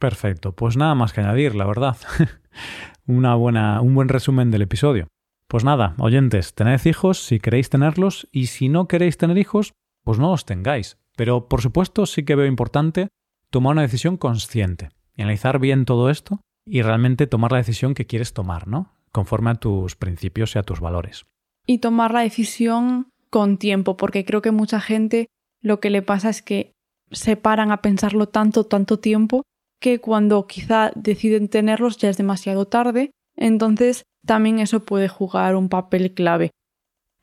Perfecto, 0.00 0.52
pues 0.52 0.78
nada 0.78 0.94
más 0.94 1.12
que 1.12 1.20
añadir, 1.20 1.54
la 1.54 1.66
verdad. 1.66 1.96
Una 3.06 3.34
buena, 3.34 3.82
un 3.82 3.94
buen 3.94 4.08
resumen 4.08 4.50
del 4.50 4.62
episodio. 4.62 5.08
Pues 5.46 5.62
nada, 5.62 5.94
oyentes, 5.98 6.54
tened 6.54 6.80
hijos 6.86 7.22
si 7.22 7.38
queréis 7.38 7.68
tenerlos 7.68 8.26
y 8.32 8.46
si 8.46 8.70
no 8.70 8.88
queréis 8.88 9.18
tener 9.18 9.36
hijos, 9.36 9.74
pues 10.02 10.18
no 10.18 10.30
los 10.30 10.46
tengáis. 10.46 10.96
Pero 11.16 11.48
por 11.48 11.60
supuesto 11.60 12.06
sí 12.06 12.24
que 12.24 12.34
veo 12.34 12.46
importante 12.46 13.08
tomar 13.50 13.72
una 13.72 13.82
decisión 13.82 14.16
consciente, 14.16 14.88
analizar 15.18 15.58
bien 15.58 15.84
todo 15.84 16.08
esto 16.08 16.40
y 16.64 16.80
realmente 16.80 17.26
tomar 17.26 17.52
la 17.52 17.58
decisión 17.58 17.92
que 17.92 18.06
quieres 18.06 18.32
tomar, 18.32 18.68
¿no? 18.68 18.94
Conforme 19.12 19.50
a 19.50 19.56
tus 19.56 19.96
principios 19.96 20.54
y 20.54 20.60
a 20.60 20.62
tus 20.62 20.80
valores. 20.80 21.26
Y 21.66 21.78
tomar 21.78 22.14
la 22.14 22.20
decisión 22.20 23.10
con 23.28 23.58
tiempo, 23.58 23.98
porque 23.98 24.24
creo 24.24 24.40
que 24.40 24.50
mucha 24.50 24.80
gente 24.80 25.26
lo 25.60 25.78
que 25.78 25.90
le 25.90 26.00
pasa 26.00 26.30
es 26.30 26.40
que 26.40 26.72
se 27.10 27.36
paran 27.36 27.70
a 27.70 27.82
pensarlo 27.82 28.28
tanto, 28.28 28.64
tanto 28.64 28.98
tiempo 28.98 29.42
que 29.80 29.98
cuando 29.98 30.46
quizá 30.46 30.92
deciden 30.94 31.48
tenerlos 31.48 31.96
ya 31.96 32.10
es 32.10 32.16
demasiado 32.16 32.66
tarde, 32.66 33.10
entonces 33.36 34.04
también 34.24 34.58
eso 34.58 34.84
puede 34.84 35.08
jugar 35.08 35.56
un 35.56 35.68
papel 35.68 36.12
clave. 36.12 36.50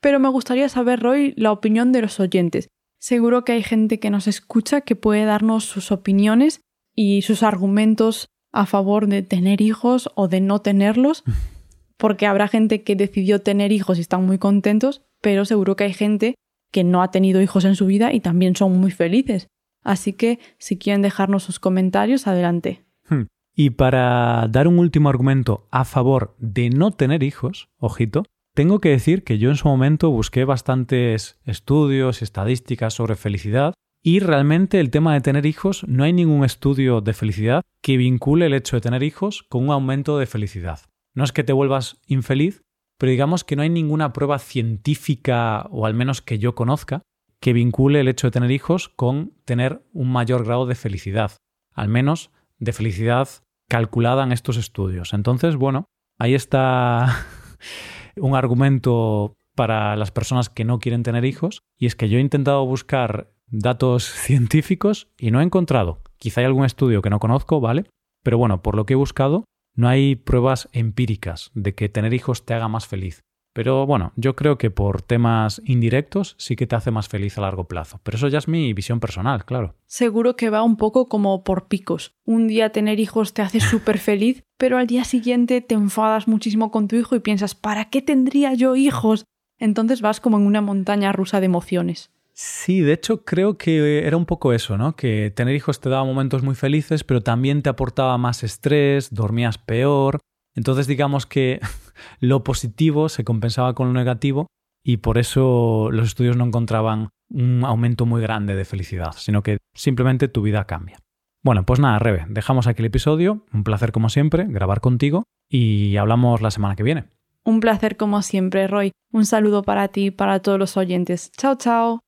Pero 0.00 0.20
me 0.20 0.28
gustaría 0.28 0.68
saber, 0.68 1.00
Roy, 1.00 1.34
la 1.36 1.52
opinión 1.52 1.92
de 1.92 2.02
los 2.02 2.20
oyentes. 2.20 2.68
Seguro 3.00 3.44
que 3.44 3.52
hay 3.52 3.62
gente 3.62 4.00
que 4.00 4.10
nos 4.10 4.26
escucha 4.26 4.80
que 4.80 4.96
puede 4.96 5.24
darnos 5.24 5.64
sus 5.64 5.92
opiniones 5.92 6.60
y 6.94 7.22
sus 7.22 7.42
argumentos 7.42 8.26
a 8.52 8.66
favor 8.66 9.06
de 9.06 9.22
tener 9.22 9.60
hijos 9.60 10.10
o 10.14 10.26
de 10.26 10.40
no 10.40 10.60
tenerlos, 10.60 11.22
porque 11.96 12.26
habrá 12.26 12.48
gente 12.48 12.82
que 12.82 12.96
decidió 12.96 13.40
tener 13.40 13.72
hijos 13.72 13.98
y 13.98 14.00
están 14.00 14.26
muy 14.26 14.38
contentos, 14.38 15.02
pero 15.20 15.44
seguro 15.44 15.76
que 15.76 15.84
hay 15.84 15.94
gente 15.94 16.34
que 16.72 16.84
no 16.84 17.02
ha 17.02 17.10
tenido 17.10 17.40
hijos 17.40 17.64
en 17.64 17.76
su 17.76 17.86
vida 17.86 18.12
y 18.12 18.20
también 18.20 18.56
son 18.56 18.78
muy 18.78 18.90
felices. 18.90 19.48
Así 19.82 20.12
que 20.12 20.38
si 20.58 20.78
quieren 20.78 21.02
dejarnos 21.02 21.42
sus 21.42 21.60
comentarios, 21.60 22.26
adelante. 22.26 22.84
Hmm. 23.08 23.22
Y 23.54 23.70
para 23.70 24.46
dar 24.48 24.68
un 24.68 24.78
último 24.78 25.08
argumento 25.08 25.66
a 25.70 25.84
favor 25.84 26.36
de 26.38 26.70
no 26.70 26.92
tener 26.92 27.22
hijos, 27.22 27.68
ojito, 27.78 28.24
tengo 28.54 28.80
que 28.80 28.90
decir 28.90 29.24
que 29.24 29.38
yo 29.38 29.50
en 29.50 29.56
su 29.56 29.68
momento 29.68 30.10
busqué 30.10 30.44
bastantes 30.44 31.38
estudios 31.44 32.22
estadísticas 32.22 32.94
sobre 32.94 33.14
felicidad 33.14 33.74
y 34.02 34.20
realmente 34.20 34.80
el 34.80 34.90
tema 34.90 35.14
de 35.14 35.20
tener 35.20 35.46
hijos 35.46 35.86
no 35.86 36.04
hay 36.04 36.12
ningún 36.12 36.44
estudio 36.44 37.00
de 37.00 37.12
felicidad 37.12 37.62
que 37.82 37.96
vincule 37.96 38.46
el 38.46 38.54
hecho 38.54 38.76
de 38.76 38.80
tener 38.80 39.02
hijos 39.02 39.44
con 39.48 39.64
un 39.64 39.70
aumento 39.70 40.18
de 40.18 40.26
felicidad. 40.26 40.80
No 41.14 41.24
es 41.24 41.32
que 41.32 41.44
te 41.44 41.52
vuelvas 41.52 42.00
infeliz, 42.06 42.62
pero 42.98 43.10
digamos 43.10 43.44
que 43.44 43.56
no 43.56 43.62
hay 43.62 43.70
ninguna 43.70 44.12
prueba 44.12 44.38
científica, 44.38 45.66
o 45.70 45.86
al 45.86 45.94
menos 45.94 46.20
que 46.22 46.38
yo 46.38 46.54
conozca, 46.54 47.02
que 47.40 47.52
vincule 47.52 48.00
el 48.00 48.08
hecho 48.08 48.26
de 48.26 48.32
tener 48.32 48.50
hijos 48.50 48.88
con 48.88 49.32
tener 49.44 49.82
un 49.92 50.10
mayor 50.10 50.44
grado 50.44 50.66
de 50.66 50.74
felicidad, 50.74 51.32
al 51.72 51.88
menos 51.88 52.30
de 52.58 52.72
felicidad 52.72 53.28
calculada 53.68 54.24
en 54.24 54.32
estos 54.32 54.56
estudios. 54.56 55.12
Entonces, 55.12 55.56
bueno, 55.56 55.86
ahí 56.18 56.34
está 56.34 57.26
un 58.16 58.34
argumento 58.34 59.34
para 59.54 59.96
las 59.96 60.10
personas 60.10 60.48
que 60.48 60.64
no 60.64 60.78
quieren 60.78 61.02
tener 61.02 61.24
hijos, 61.24 61.62
y 61.76 61.86
es 61.86 61.96
que 61.96 62.08
yo 62.08 62.18
he 62.18 62.20
intentado 62.20 62.64
buscar 62.64 63.32
datos 63.46 64.04
científicos 64.12 65.08
y 65.18 65.30
no 65.30 65.40
he 65.40 65.44
encontrado. 65.44 66.02
Quizá 66.16 66.40
hay 66.40 66.46
algún 66.46 66.64
estudio 66.64 67.02
que 67.02 67.10
no 67.10 67.20
conozco, 67.20 67.60
¿vale? 67.60 67.84
Pero 68.22 68.38
bueno, 68.38 68.62
por 68.62 68.76
lo 68.76 68.86
que 68.86 68.94
he 68.94 68.96
buscado, 68.96 69.44
no 69.74 69.88
hay 69.88 70.16
pruebas 70.16 70.68
empíricas 70.72 71.50
de 71.54 71.74
que 71.74 71.88
tener 71.88 72.12
hijos 72.14 72.44
te 72.44 72.54
haga 72.54 72.68
más 72.68 72.86
feliz. 72.86 73.20
Pero 73.52 73.86
bueno, 73.86 74.12
yo 74.16 74.36
creo 74.36 74.58
que 74.58 74.70
por 74.70 75.02
temas 75.02 75.60
indirectos 75.64 76.36
sí 76.38 76.54
que 76.54 76.66
te 76.66 76.76
hace 76.76 76.90
más 76.90 77.08
feliz 77.08 77.38
a 77.38 77.40
largo 77.40 77.64
plazo. 77.64 78.00
Pero 78.02 78.16
eso 78.16 78.28
ya 78.28 78.38
es 78.38 78.48
mi 78.48 78.72
visión 78.72 79.00
personal, 79.00 79.44
claro. 79.44 79.74
Seguro 79.86 80.36
que 80.36 80.50
va 80.50 80.62
un 80.62 80.76
poco 80.76 81.08
como 81.08 81.42
por 81.44 81.66
picos. 81.66 82.14
Un 82.24 82.46
día 82.46 82.70
tener 82.70 83.00
hijos 83.00 83.34
te 83.34 83.42
hace 83.42 83.60
súper 83.60 83.98
feliz, 83.98 84.44
pero 84.58 84.78
al 84.78 84.86
día 84.86 85.04
siguiente 85.04 85.60
te 85.60 85.74
enfadas 85.74 86.28
muchísimo 86.28 86.70
con 86.70 86.88
tu 86.88 86.96
hijo 86.96 87.16
y 87.16 87.20
piensas, 87.20 87.54
¿para 87.54 87.86
qué 87.90 88.02
tendría 88.02 88.54
yo 88.54 88.76
hijos? 88.76 89.24
Entonces 89.58 90.00
vas 90.02 90.20
como 90.20 90.36
en 90.38 90.46
una 90.46 90.60
montaña 90.60 91.12
rusa 91.12 91.40
de 91.40 91.46
emociones. 91.46 92.10
Sí, 92.40 92.82
de 92.82 92.92
hecho 92.92 93.24
creo 93.24 93.58
que 93.58 94.06
era 94.06 94.16
un 94.16 94.24
poco 94.24 94.52
eso, 94.52 94.78
¿no? 94.78 94.94
Que 94.94 95.32
tener 95.34 95.56
hijos 95.56 95.80
te 95.80 95.88
daba 95.88 96.04
momentos 96.04 96.44
muy 96.44 96.54
felices, 96.54 97.02
pero 97.02 97.20
también 97.20 97.62
te 97.62 97.68
aportaba 97.68 98.16
más 98.16 98.44
estrés, 98.44 99.12
dormías 99.12 99.58
peor. 99.58 100.20
Entonces 100.54 100.86
digamos 100.86 101.26
que 101.26 101.58
lo 102.20 102.44
positivo 102.44 103.08
se 103.08 103.24
compensaba 103.24 103.74
con 103.74 103.88
lo 103.88 103.92
negativo 103.92 104.46
y 104.84 104.98
por 104.98 105.18
eso 105.18 105.90
los 105.92 106.08
estudios 106.08 106.36
no 106.36 106.44
encontraban 106.44 107.10
un 107.30 107.64
aumento 107.64 108.06
muy 108.06 108.22
grande 108.22 108.54
de 108.54 108.64
felicidad, 108.64 109.12
sino 109.16 109.42
que 109.42 109.58
simplemente 109.74 110.28
tu 110.28 110.42
vida 110.42 110.64
cambia. 110.64 110.98
Bueno, 111.42 111.64
pues 111.64 111.80
nada, 111.80 111.98
Rebe, 111.98 112.26
dejamos 112.28 112.66
aquí 112.66 112.82
el 112.82 112.86
episodio. 112.86 113.44
Un 113.52 113.64
placer 113.64 113.92
como 113.92 114.08
siempre 114.08 114.46
grabar 114.48 114.80
contigo 114.80 115.24
y 115.48 115.96
hablamos 115.96 116.40
la 116.40 116.50
semana 116.50 116.74
que 116.76 116.82
viene. 116.82 117.04
Un 117.44 117.60
placer 117.60 117.96
como 117.96 118.22
siempre, 118.22 118.66
Roy. 118.66 118.92
Un 119.12 119.24
saludo 119.24 119.62
para 119.62 119.88
ti 119.88 120.10
para 120.10 120.40
todos 120.40 120.58
los 120.58 120.76
oyentes. 120.76 121.30
Chao, 121.32 121.56
chao. 121.56 122.00